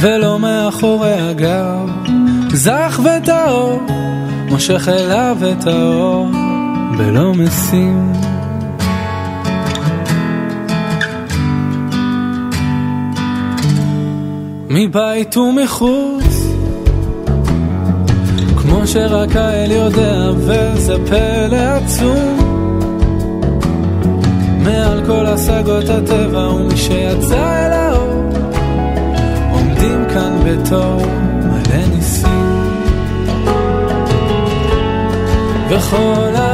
ולא 0.00 0.38
מאחורי 0.38 1.12
הגב, 1.12 1.90
זך 2.52 3.00
וטהור, 3.04 3.80
מושך 4.48 4.88
אליו 4.88 5.36
את 5.52 5.66
האור, 5.66 6.28
בלא 6.98 7.34
משים. 7.34 8.12
מבית 14.68 15.36
ומחוץ, 15.36 16.29
כמו 18.80 18.88
שרק 18.88 19.36
האל 19.36 19.70
יודע, 19.70 20.30
וזה 20.36 20.94
פלא 21.06 21.56
עצום. 21.56 22.38
מעל 24.64 25.06
כל 25.06 25.26
השגות 25.26 25.88
הטבע 25.88 26.48
ומי 26.48 26.76
שיצא 26.76 27.66
אל 27.66 27.72
האור, 27.72 28.32
עומדים 29.52 30.04
כאן 30.14 30.38
בתור 30.46 31.06
מלא 31.42 31.86
ניסים. 31.94 32.70
וכל 35.68 35.96
העולם 35.96 36.49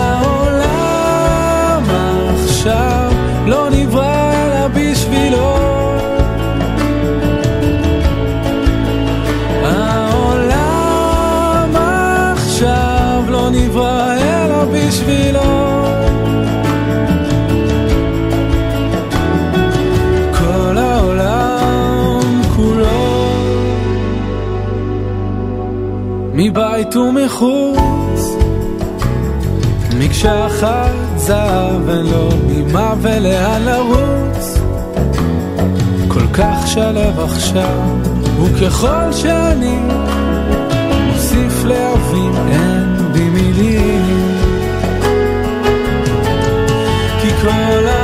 בשבילו. 14.64 15.40
כל 20.38 20.78
העולם 20.78 22.30
כולו. 22.56 23.26
מבית 26.34 26.96
ומחוץ 26.96 28.36
מקשה 29.98 30.46
אחת 30.46 30.92
זהב 31.16 31.88
אין 31.88 32.06
לו 32.06 32.28
ממה 32.48 32.94
ולאן 33.02 33.62
לרוץ? 33.62 34.58
כל 36.08 36.26
כך 36.32 36.66
שלב 36.66 37.20
עכשיו 37.20 37.82
וככל 38.42 39.12
שאני 39.12 39.78
מוסיף 41.06 41.64
להבין 41.64 42.32
אין 42.48 43.12
בי 43.12 43.28
מילים 43.28 43.95
כי 47.46 47.95